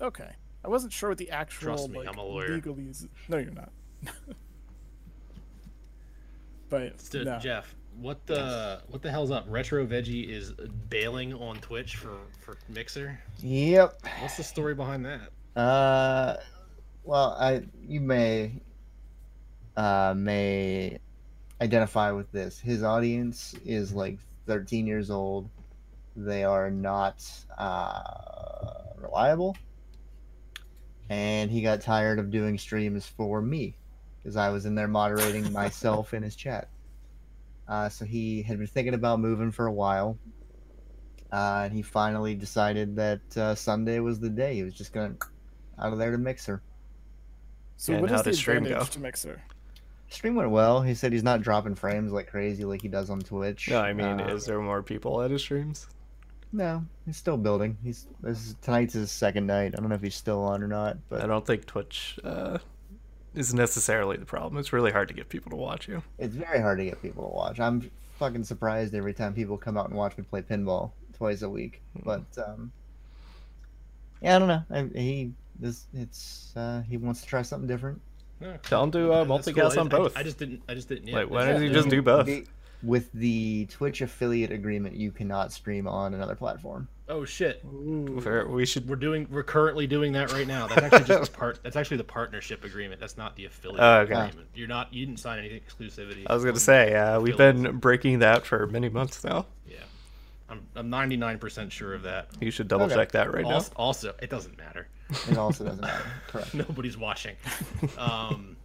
[0.00, 0.30] Okay,
[0.64, 2.58] I wasn't sure what the actual Trust me, like, I'm a lawyer.
[2.60, 3.08] legalese.
[3.28, 3.70] No, you're not.
[6.68, 7.38] but So, no.
[7.38, 9.44] Jeff, what the what the hell's up?
[9.48, 10.52] Retro Veggie is
[10.88, 13.18] bailing on Twitch for for Mixer.
[13.40, 14.00] Yep.
[14.20, 15.30] What's the story behind that?
[15.60, 16.36] Uh,
[17.04, 18.52] well, I you may
[19.76, 20.98] uh may
[21.60, 22.58] identify with this.
[22.58, 25.48] His audience is like 13 years old.
[26.24, 27.24] They are not
[27.56, 28.02] uh
[28.96, 29.56] reliable.
[31.08, 33.76] And he got tired of doing streams for me
[34.18, 36.68] because I was in there moderating myself in his chat.
[37.66, 40.18] Uh, so he had been thinking about moving for a while.
[41.32, 44.54] Uh, and he finally decided that uh, Sunday was the day.
[44.56, 45.26] He was just going to
[45.78, 46.62] out of there to Mixer.
[47.76, 48.92] So And what how is the stream advantage go?
[48.92, 49.42] to Mixer?
[50.08, 50.82] Stream went well.
[50.82, 53.68] He said he's not dropping frames like crazy like he does on Twitch.
[53.70, 55.86] No, I mean, Uh, is there more people at his streams?
[56.52, 57.76] No, he's still building.
[57.82, 59.74] He's this is, tonight's his second night.
[59.76, 62.58] I don't know if he's still on or not, but I don't think Twitch uh,
[63.34, 64.58] is necessarily the problem.
[64.58, 66.02] It's really hard to get people to watch you.
[66.18, 67.60] it's very hard to get people to watch.
[67.60, 71.48] I'm fucking surprised every time people come out and watch me play pinball twice a
[71.48, 71.80] week.
[71.96, 72.02] Hmm.
[72.04, 72.72] But um,
[74.20, 74.62] yeah, I don't know.
[74.70, 78.00] I, he this it's uh, he wants to try something different.
[78.40, 79.54] No, Tell him to uh, that's cool.
[79.54, 80.16] multicast I- on I- both.
[80.16, 80.62] I, just didn't.
[80.68, 81.06] I just didn't.
[81.08, 82.26] Yeah, Wait, why that's- doesn't he just do both?
[82.26, 82.46] The-
[82.82, 86.88] with the Twitch affiliate agreement, you cannot stream on another platform.
[87.08, 87.60] Oh shit!
[88.22, 88.88] Fair- We should.
[88.88, 89.26] We're doing.
[89.30, 90.68] We're currently doing that right now.
[90.68, 91.58] That's actually just the part.
[91.62, 93.00] That's actually the partnership agreement.
[93.00, 94.12] That's not the affiliate Oh, okay.
[94.12, 94.48] agreement.
[94.54, 94.94] You're not.
[94.94, 96.22] You didn't sign any exclusivity.
[96.28, 99.46] I was gonna on say, uh, we've been breaking that for many months now.
[99.68, 99.78] Yeah,
[100.48, 100.60] I'm.
[100.76, 102.28] I'm 99% sure of that.
[102.40, 102.94] You should double Okay.
[102.94, 104.86] check that right also, also, it doesn't matter.
[105.28, 106.04] It also doesn't matter.
[106.28, 106.54] Correct.
[106.54, 107.34] Nobody's watching.
[107.98, 108.56] Um,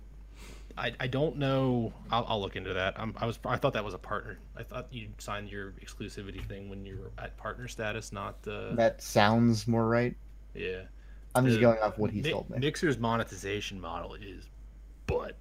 [0.78, 1.93] I, I don't know.
[2.11, 2.99] I'll, I'll look into that.
[2.99, 4.39] I'm, I was I thought that was a partner.
[4.57, 8.76] I thought you signed your exclusivity thing when you were at partner status, not uh,
[8.76, 10.15] That sounds more right.
[10.53, 10.82] yeah.
[11.34, 12.59] I'm just going off what he Mi- told me.
[12.59, 14.45] Mixer's monetization model is
[15.07, 15.36] but.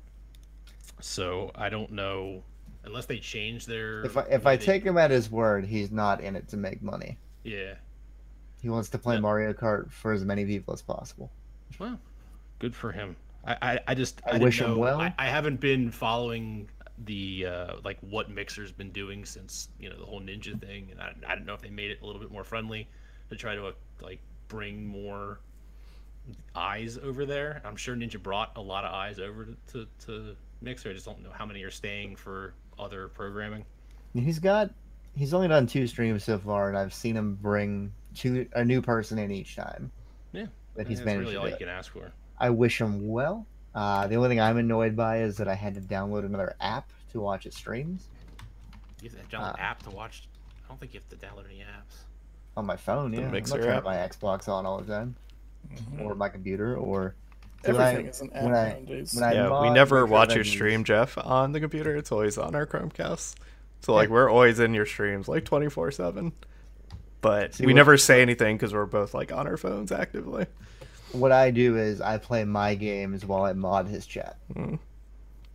[1.01, 2.43] So I don't know
[2.85, 4.05] unless they change their.
[4.05, 6.83] If I, if I take him at his word, he's not in it to make
[6.83, 7.19] money.
[7.45, 7.75] yeah,
[8.63, 9.21] He wants to play Yeah.
[9.21, 11.31] Mario Kart for as many people as possible.
[11.79, 11.99] well,
[12.59, 13.17] good for him.
[13.47, 15.01] I I, I just I didn't wish him know- well.
[15.01, 16.69] I, I haven't been following
[17.07, 21.01] the uh like what Mixer's been doing since you know the whole Ninja thing, and
[21.01, 22.89] I I don't know if they made it a little bit more friendly
[23.31, 25.41] to try to uh, like bring more
[26.55, 27.61] eyes over there.
[27.65, 30.91] I'm sure Ninja brought a lot of eyes over to, to, to Mixer.
[30.91, 33.65] I just don't know how many are staying for other programming.
[34.15, 34.71] He's got
[35.17, 38.81] he's only done two streams so far, and I've seen him bring two a new
[38.81, 39.91] person in each time.
[40.33, 42.13] Yeah, that he's managed really all you can ask for.
[42.39, 43.47] I wish him well.
[43.75, 46.91] Uh, the only thing I'm annoyed by is that I had to download another app
[47.13, 48.09] to watch his streams
[49.03, 50.29] You have to download Uh, an app to watch.
[50.65, 52.05] I don't think you have to download any apps.
[52.57, 53.11] on my phone.
[53.11, 53.85] The Yeah, I'm Mixer not app?
[53.85, 55.17] my Xbox on all the time,
[55.73, 56.03] Mhm.
[56.05, 57.17] or my computer, or
[57.65, 59.15] See, when I- is an app when I- nowadays.
[59.15, 61.97] when I yeah, we never watch your stream, Jeff, on the computer.
[61.97, 63.35] It's always on our Chromecast.
[63.81, 66.33] So like we're always in your streams, like twenty four seven.
[67.21, 70.47] But See, we never say anything because we're both like on our phones actively.
[71.15, 74.37] What I do is I play my games while I mod his chat.
[74.55, 74.79] Mm.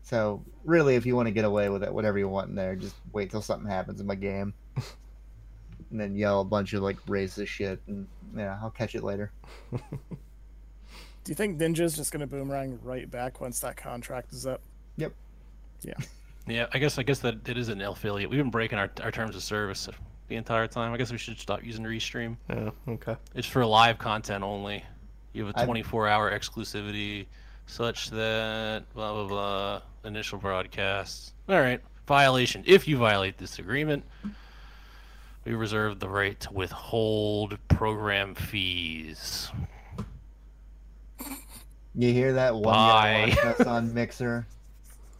[0.01, 2.76] So really, if you want to get away with it, whatever you want in there,
[2.76, 6.97] just wait till something happens in my game, and then yell a bunch of like
[7.05, 9.32] racist shit, and yeah, I'll catch it later.
[9.72, 9.80] Do
[11.28, 14.62] you think Ninja's just gonna boomerang right back once that contract is up?
[14.97, 15.14] Yep.
[15.82, 15.93] Yeah.
[16.47, 18.28] Yeah, I guess I guess that it is an affiliate.
[18.28, 19.88] We've been breaking our, our terms of service
[20.30, 20.91] the entire time.
[20.91, 22.38] I guess we should stop using Restream.
[22.49, 23.18] Yeah, okay.
[23.36, 24.84] It's for live content only.
[25.34, 27.28] You have a I've- 24 hour exclusivity
[27.68, 31.34] such that blah blah blah initial broadcasts.
[31.48, 32.64] All right, violation.
[32.66, 34.04] If you violate this agreement,
[35.46, 39.50] we reserve the right to withhold program fees.
[41.96, 42.54] You hear that?
[42.56, 43.36] One Bye.
[43.58, 44.46] guy on Mixer.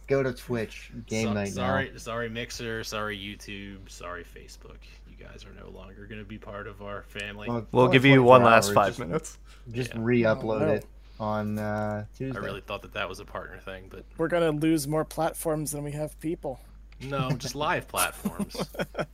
[0.06, 1.98] Go to Twitch, Game So- Night sorry, now.
[1.98, 4.78] sorry Mixer, sorry YouTube, sorry Facebook.
[5.20, 7.46] You guys are no longer going to be part of our family.
[7.46, 9.38] Well, We'll give you one last hours, five just, minutes.
[9.70, 10.00] Just Yeah.
[10.00, 10.72] re-upload Oh, no.
[10.72, 10.86] it
[11.18, 12.38] on uh, Tuesday.
[12.38, 15.72] I really thought that that was a partner thing, but We're gonna lose more platforms
[15.72, 16.60] than we have people.
[17.02, 18.56] no, just live platforms.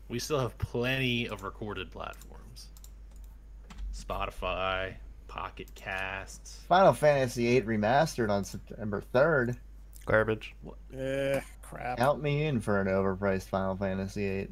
[0.09, 2.69] we still have plenty of recorded platforms.
[3.93, 4.95] Spotify,
[5.27, 6.61] Pocket Casts.
[6.69, 9.57] Final Fantasy VIII remastered on September 3rd.
[10.05, 10.55] Garbage.
[10.63, 10.77] What?
[10.97, 11.99] Eh, crap.
[11.99, 14.49] Count me in for an overpriced Final Fantasy VIII.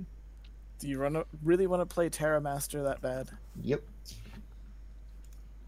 [0.78, 3.28] Do you run, really want to play Tetra Master that bad?
[3.62, 3.82] Yep.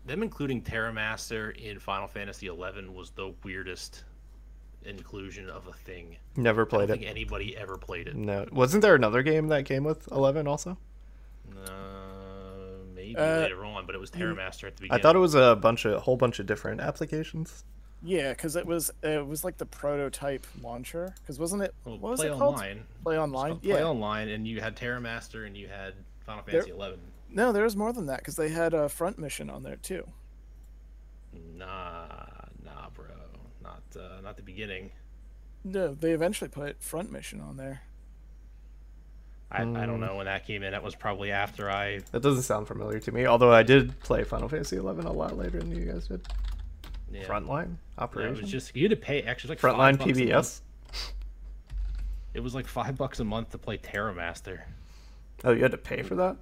[0.06, 4.04] Them including Tetra Master in Final Fantasy XI was the weirdest
[4.84, 6.16] inclusion of a thing.
[6.36, 7.06] Never I don't played think it.
[7.06, 8.14] anybody ever played it.
[8.16, 8.46] No.
[8.52, 10.78] Wasn't there another game that came with 11 also?
[11.50, 11.70] Uh,
[12.94, 15.00] maybe Uh, later on, but it was Tetra Master at the beginning.
[15.00, 17.64] I thought it was a bunch of a whole bunch of different applications.
[18.06, 21.12] Yeah, because it was it was like the prototype launcher.
[21.20, 21.74] Because wasn't it?
[21.84, 22.54] Well, what was play it called?
[22.54, 22.84] online.
[23.02, 23.50] Play online.
[23.52, 23.74] called Yeah.
[23.74, 25.94] Play online, and you had Tetra Master, and you had
[26.24, 26.98] Final There- Fantasy XI.
[27.34, 30.06] No, there was more than that because they had a front mission on there too.
[31.32, 32.06] Nah,
[32.64, 33.06] nah, bro,
[33.62, 34.90] not uh, not the beginning.
[35.64, 37.82] No, they eventually put front mission on there.
[39.50, 39.74] I, I Hmm.
[39.74, 40.72] don't know when that came in.
[40.72, 42.00] That was probably after I.
[42.12, 43.26] That doesn't sound familiar to me.
[43.26, 46.26] Although I did play Final Fantasy 11 a lot later than you guys did.
[47.12, 50.18] Yeah, Frontline Yeah, it was just you had to pay actually like Frontline five bucks
[50.18, 50.28] a month.
[50.28, 50.60] PBS.
[52.34, 54.66] It was like five bucks a month to play Tetra Master.
[55.44, 56.36] Oh, you had to pay for that.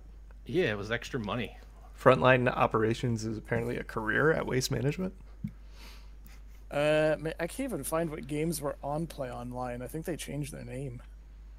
[0.46, 1.56] Yeah, it was extra money.
[2.00, 5.14] Frontline operations is apparently a career at Waste Management.
[6.70, 9.80] Uh, I can't even find what games were on Play Online.
[9.80, 11.00] I think they changed their name.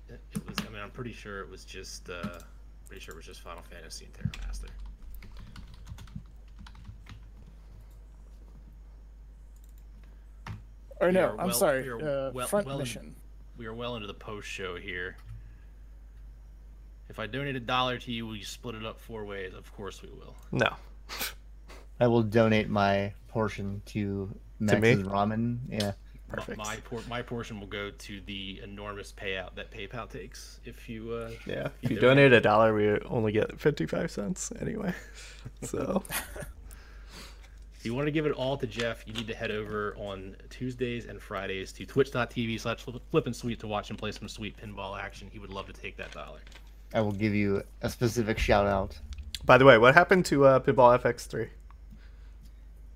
[0.10, 0.58] It, it was.
[0.60, 2.10] I mean, I'm pretty sure it was just.
[2.10, 2.40] Uh,
[2.88, 4.68] pretty sure it was just Final Fantasy and Tetra Master.
[11.02, 11.84] Or We no, are I'm well- sorry.
[11.84, 13.16] we are Uh, well- front well in- mission.
[13.58, 15.18] We are well into the post show here.
[17.10, 19.54] If I donate a dollar to you, will you split it up four ways?
[19.54, 20.36] Of course we will.
[20.52, 20.70] No.
[22.00, 24.30] I will donate my portion to
[24.60, 25.60] To Ramen.
[25.70, 25.80] Yeah.
[26.28, 26.58] My- Perfect.
[26.58, 30.60] My por- my portion will go to the enormous payout that PayPal takes.
[30.66, 31.66] If you uh, Yeah.
[31.66, 32.32] you If you donate.
[32.32, 34.94] donate a dollar, we only get 55 cents anyway.
[35.62, 36.04] So,
[37.86, 40.36] If you want to give it all to Jeff, you need to head over on
[40.50, 44.58] Tuesdays and Fridays to twitch.tv slash flip and sweet to watch him play some sweet
[44.58, 45.30] pinball action.
[45.32, 46.40] He would love to take that dollar.
[46.96, 48.98] I will give you a specific shout out.
[49.46, 51.48] by the way, what happened to uh, Pinball FX3?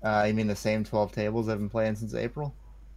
[0.02, 2.52] Uh, you mean the same 12 tables I've been playing since April?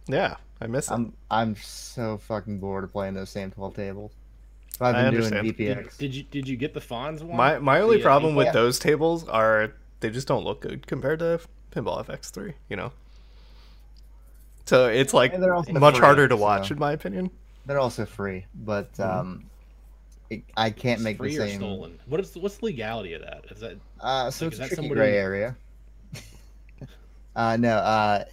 [0.08, 0.94] Yeah, I miss it.
[0.94, 4.10] I'm I'm so fucking bored of playing those same 12 tables.
[4.76, 5.56] So I've I been doing understand.
[5.56, 5.96] Did, VPX.
[5.98, 7.36] did you did you get the Fonz one?
[7.36, 8.52] My my only The, uh, problem with yeah.
[8.52, 11.38] those tables are they just don't look good compared to
[11.74, 12.54] Pinball FX3.
[12.68, 12.92] You know.
[14.66, 17.30] So it's like And they're also much free, harder to watch, so- in my opinion.
[17.66, 19.18] They're also free, but Mm-hmm.
[19.20, 19.44] um,
[20.30, 21.98] it, I can't It's make the free or stolen.
[22.06, 23.44] What is what's the legality of that?
[23.50, 25.56] Is that Uh, so Like, it's is a tricky somebody- gray area.
[27.36, 28.24] uh, no, uh,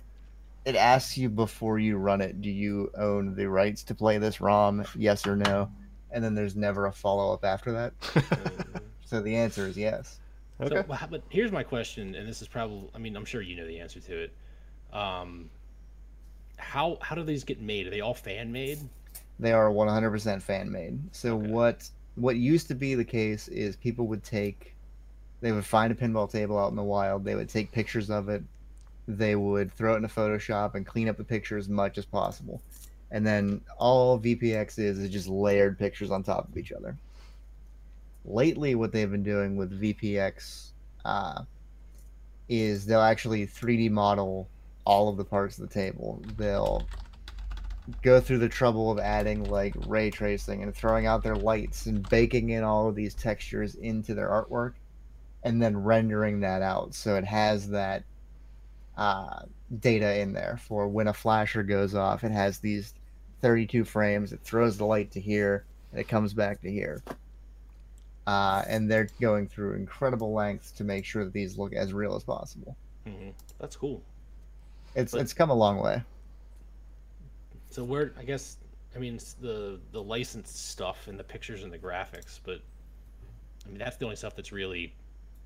[0.66, 4.40] it asks you before you run it, do you own the rights to play this
[4.42, 4.86] ROM?
[4.96, 5.70] Yes or no?
[6.12, 7.94] And then there's never a follow up after that.
[8.16, 10.21] uh, So the answer is yes.
[10.62, 10.84] Okay.
[10.88, 13.68] So, but here's my question, and this is probably, I mean, I'm sure you know
[13.68, 14.34] the answer to it.
[14.94, 15.50] Um,
[16.58, 17.88] how how do these get made?
[17.88, 18.80] Are they all fan made?
[19.40, 21.00] They are 100% fan made.
[21.14, 21.48] So Okay.
[21.48, 24.76] what what used to be the case is people would take
[25.42, 28.30] they would find a pinball table out in the wild, they would take pictures of
[28.30, 28.44] it,
[29.08, 32.62] they would throw it into Photoshop and clean up the picture as much as possible.
[33.12, 37.00] And then all VPX is is just layered pictures on top of each other.
[38.24, 40.72] Lately what they've been doing with VPX
[41.06, 41.44] uh,
[42.48, 44.50] is they'll actually 3D model
[44.86, 46.22] all of the parts of the table.
[46.38, 46.88] They'll
[48.04, 52.08] go through the trouble of adding like ray tracing and throwing out their lights and
[52.10, 54.74] baking in all of these textures into their artwork
[55.44, 56.94] and then rendering that out.
[56.94, 58.04] So it has that
[58.98, 59.44] uh,
[59.80, 62.24] data in there for when a flasher goes off.
[62.24, 62.94] It has these
[63.42, 64.32] 32 frames.
[64.32, 67.02] It throws the light to here and it comes back to here
[68.32, 72.16] uh, and they're going through incredible lengths to make sure that these look as real
[72.16, 72.76] as possible
[73.06, 73.30] hmm
[73.60, 74.02] That's cool.
[74.96, 75.98] it's But- it's come a long way
[77.70, 78.58] So where I guess
[78.96, 82.60] I mean it's the the licensed stuff and the pictures and the graphics, but
[83.66, 84.94] I mean that's the only stuff that's really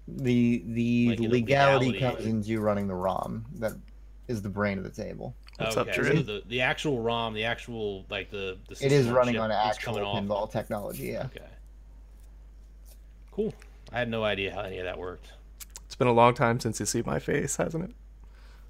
[0.08, 2.00] the the Like, legality, legality.
[2.00, 3.46] comes into you running the ROM.
[3.60, 3.74] That
[4.28, 5.36] is the brain of the table.
[5.58, 5.96] What's up, okay.
[5.98, 6.16] Drew?
[6.18, 9.58] so the the actual ROM, the actual like the the It is running on is
[9.58, 10.24] actual coming off.
[10.24, 11.06] pinball technology.
[11.14, 11.26] Yeah.
[11.26, 11.46] Okay.
[13.36, 13.54] Cool.
[13.92, 15.28] I had no idea how any of that worked.
[15.86, 17.92] It's been a long time since you see my face, hasn't it?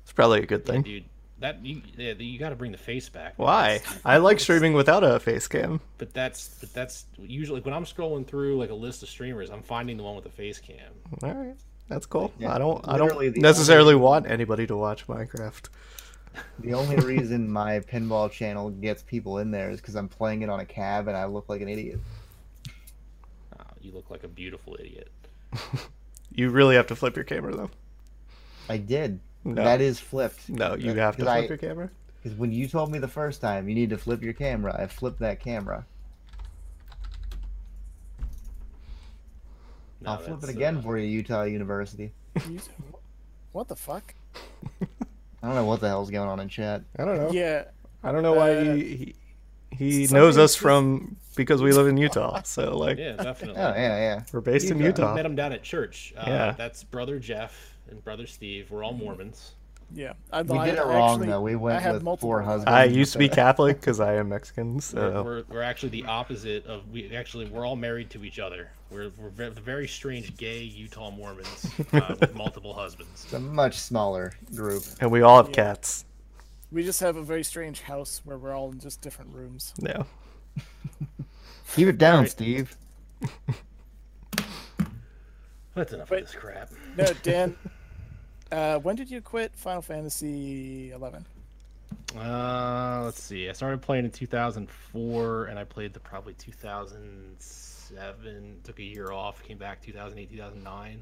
[0.04, 0.82] It's probably a good Yeah, thing.
[0.82, 1.04] dude.
[1.40, 3.34] that you yeah, you got to bring the face back.
[3.38, 3.82] Why?
[4.04, 5.82] I like streaming without a face cam.
[5.98, 9.62] But that's but that's usually when I'm scrolling through like a list of streamers, I'm
[9.62, 10.94] finding the one with the face cam.
[11.24, 11.56] All right,
[11.90, 12.32] that's cool.
[12.40, 12.88] Yeah, I don't.
[12.88, 15.70] I don't necessarily only- want anybody to watch Minecraft.
[16.60, 20.50] The only reason my pinball channel gets people in there is because I'm playing it
[20.50, 21.98] on a cab and I look like an idiot.
[23.86, 25.10] You look like a beautiful idiot.
[26.34, 27.70] You really have to flip your camera though.
[28.68, 29.22] I did.
[29.46, 29.64] No.
[29.64, 30.50] That is flipped.
[30.50, 31.90] No, you have to flip I- your camera.
[32.22, 34.88] Because when you told me the first time you need to flip your camera, I
[34.88, 35.86] flipped that camera.
[40.02, 42.12] No, I'll flip it again uh, for you, Utah University.
[43.54, 44.14] What the fuck?
[44.82, 44.88] I
[45.48, 46.82] don't know what the hell's going on in chat.
[47.00, 47.32] I don't know.
[47.32, 47.66] Yeah,
[48.04, 49.16] I don't know why Uh, he he,
[49.78, 52.42] he something knows us from because we live in Utah.
[52.46, 53.62] So like Yeah, definitely.
[53.62, 54.24] Oh yeah, yeah.
[54.32, 54.88] we're based in Utah.
[54.88, 55.10] Utah.
[55.12, 56.14] We met him down at church.
[56.18, 56.52] Uh, Yeah.
[56.58, 58.72] That's brother Jeff and brother Steve.
[58.72, 59.52] We're all Mormons.
[59.94, 60.14] yeah.
[60.32, 61.42] I, We I did it wrong though.
[61.42, 62.48] We I went with multiple four ones.
[62.64, 62.72] husbands.
[62.74, 64.76] I used to be Catholic because I am Mexican.
[64.76, 68.40] We're, So we're, we're actually the opposite of we actually we're all married to each
[68.40, 68.72] other.
[68.92, 73.26] We're we're very strange gay Utah Mormons uh, with multiple husbands.
[73.26, 74.84] It's a much smaller group.
[75.02, 75.56] and we all have Yeah.
[75.56, 76.06] cats.
[76.76, 79.74] We just have a very strange house where we're all in just different rooms.
[79.80, 80.04] Yeah.
[81.74, 82.32] Keep it down, Alright.
[82.32, 82.76] Steve.
[85.74, 86.24] That's enough Wait.
[86.24, 86.72] of this crap.
[86.98, 87.56] No, Dan.
[88.52, 91.26] uh, when did you quit Final Fantasy Eleven?
[92.14, 93.48] Uh, let's see.
[93.48, 98.60] I started playing in 2004, and I played the probably 2007.
[98.66, 99.42] Took a year off.
[99.44, 101.02] Came back 2008, 2009.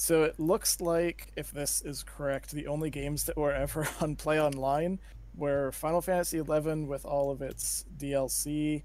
[0.00, 4.14] So it looks like, if this is correct, the only games that were ever on
[4.14, 5.00] Play Online
[5.34, 8.84] were Final Fantasy XI with all of its DLC,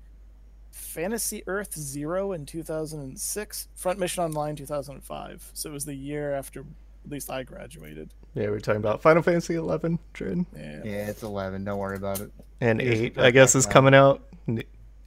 [0.72, 5.52] Fantasy Earth Zero in 2006, Front Mission Online 2005.
[5.54, 8.10] So it was the year after at least I graduated.
[8.34, 10.48] Yeah, we're talking about Final Fantasy 11, Trin.
[10.56, 10.82] Yeah.
[10.84, 11.64] Yeah, it's eleven.
[11.64, 12.32] Don't worry about it.
[12.60, 14.24] And Here's 8, I guess, is coming out.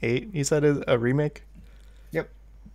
[0.02, 1.42] 8, you said is a remake?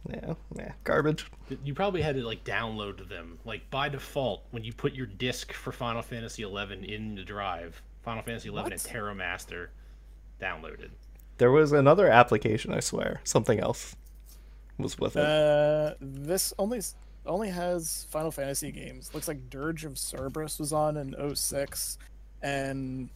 [0.09, 0.23] Yep.
[0.25, 0.33] Yeah,
[0.63, 1.25] yeah, garbage.
[1.63, 3.37] You probably had to like download them.
[3.45, 7.81] Like by default, when you put your disc for Final Fantasy 11 in the drive,
[8.03, 8.91] Final Fantasy 11 and What?
[8.91, 9.69] Tetra Master
[10.41, 10.89] downloaded.
[11.37, 13.21] There was another application, I swear.
[13.23, 13.95] Something else
[14.77, 15.23] was with it.
[15.23, 16.81] Uh, this only
[17.27, 19.11] only has Final Fantasy games.
[19.13, 21.99] Looks like Dirge of Cerberus was on in 06,
[22.41, 23.09] and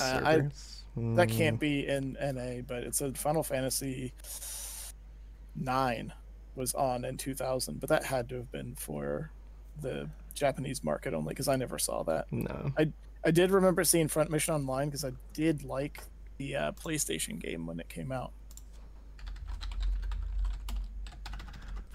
[0.00, 0.70] uh, I- Cerberus?
[0.96, 4.12] that Mm, can't be in NA, but it's a Final Fantasy
[5.54, 6.12] nine
[6.54, 9.30] was on in 2000, but that had to have been for
[9.80, 12.30] the Japanese market only because I never saw that.
[12.32, 12.72] No.
[12.78, 12.92] I
[13.24, 16.02] I did remember seeing Front Mission Online because I did like
[16.36, 18.32] the uh, PlayStation game when it came out.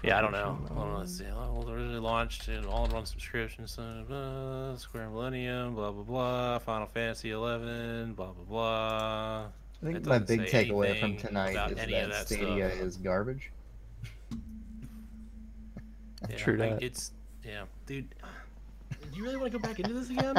[0.02, 0.58] Yeah, I don't know.
[0.72, 1.24] Hold on, let's see.
[1.24, 6.58] Well, it was originally launched in all-in-one subscription, so, uh, Square Millennium, blah blah blah,
[6.58, 9.46] Final Fantasy 11, blah blah blah.
[9.82, 12.80] I think my big takeaway from tonight is that, that Stadia stuff.
[12.82, 13.50] is garbage.
[16.28, 16.82] Yeah, True I- that.
[16.82, 17.12] it's
[17.44, 18.06] yeah, dude.
[18.90, 20.36] Do you really want to go back into this again?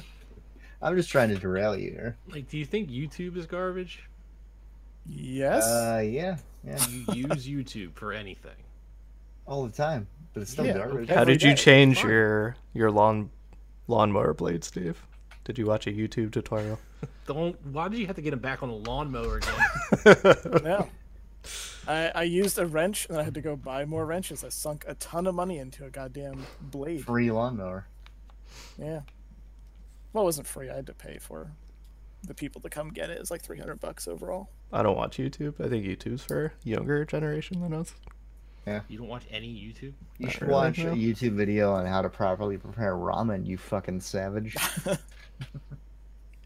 [0.82, 2.16] I'm just trying to derail you here.
[2.32, 4.02] Like, do you think YouTube is garbage?
[5.06, 5.64] yes.
[5.66, 8.56] Uh, yeah, yeah, You use YouTube for anything.
[9.46, 11.04] all the time, but it's still Yeah, garbage.
[11.10, 11.14] okay.
[11.14, 13.30] How did you change your your lawn
[13.88, 15.00] lawnmower blade, Steve?
[15.44, 16.78] Did you watch a YouTube tutorial?
[17.26, 17.56] Don't.
[17.66, 20.62] Why did you have to get him back on the lawnmower again?
[20.64, 20.88] No.
[21.86, 24.42] I, I used a wrench and I had to go buy more wrenches.
[24.42, 27.04] I sunk a ton of money into a goddamn blade.
[27.04, 27.86] Free lawnmower.
[28.78, 29.00] Yeah.
[30.14, 30.70] Well, it wasn't free.
[30.70, 31.50] I had to pay for
[32.22, 33.18] the people to come get it.
[33.20, 34.48] It's like 300 bucks overall.
[34.72, 35.62] I don't watch YouTube.
[35.62, 37.92] I think YouTube's for younger generation than us.
[38.66, 38.80] Yeah.
[38.88, 39.92] You don't watch any YouTube?
[40.18, 40.92] You Not should really, watch no.
[40.92, 43.46] a YouTube video on how to properly prepare ramen.
[43.46, 44.56] You fucking savage.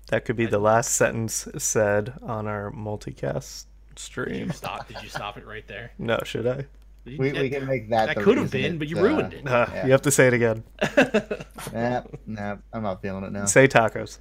[0.08, 4.46] That could be the last sentence said on our multicast Did stream.
[4.46, 4.88] you stop?
[4.88, 5.92] Did you stop it right there?
[5.98, 6.64] No, should I?
[7.04, 8.14] We, we can make that.
[8.14, 9.46] that could have been, but you uh, ruined it.
[9.46, 9.86] Uh, Yeah.
[9.86, 10.64] You have to say it again.
[11.72, 13.44] Nah, nah, I'm not feeling it now.
[13.44, 14.18] Say tacos.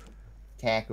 [0.58, 0.86] Taco.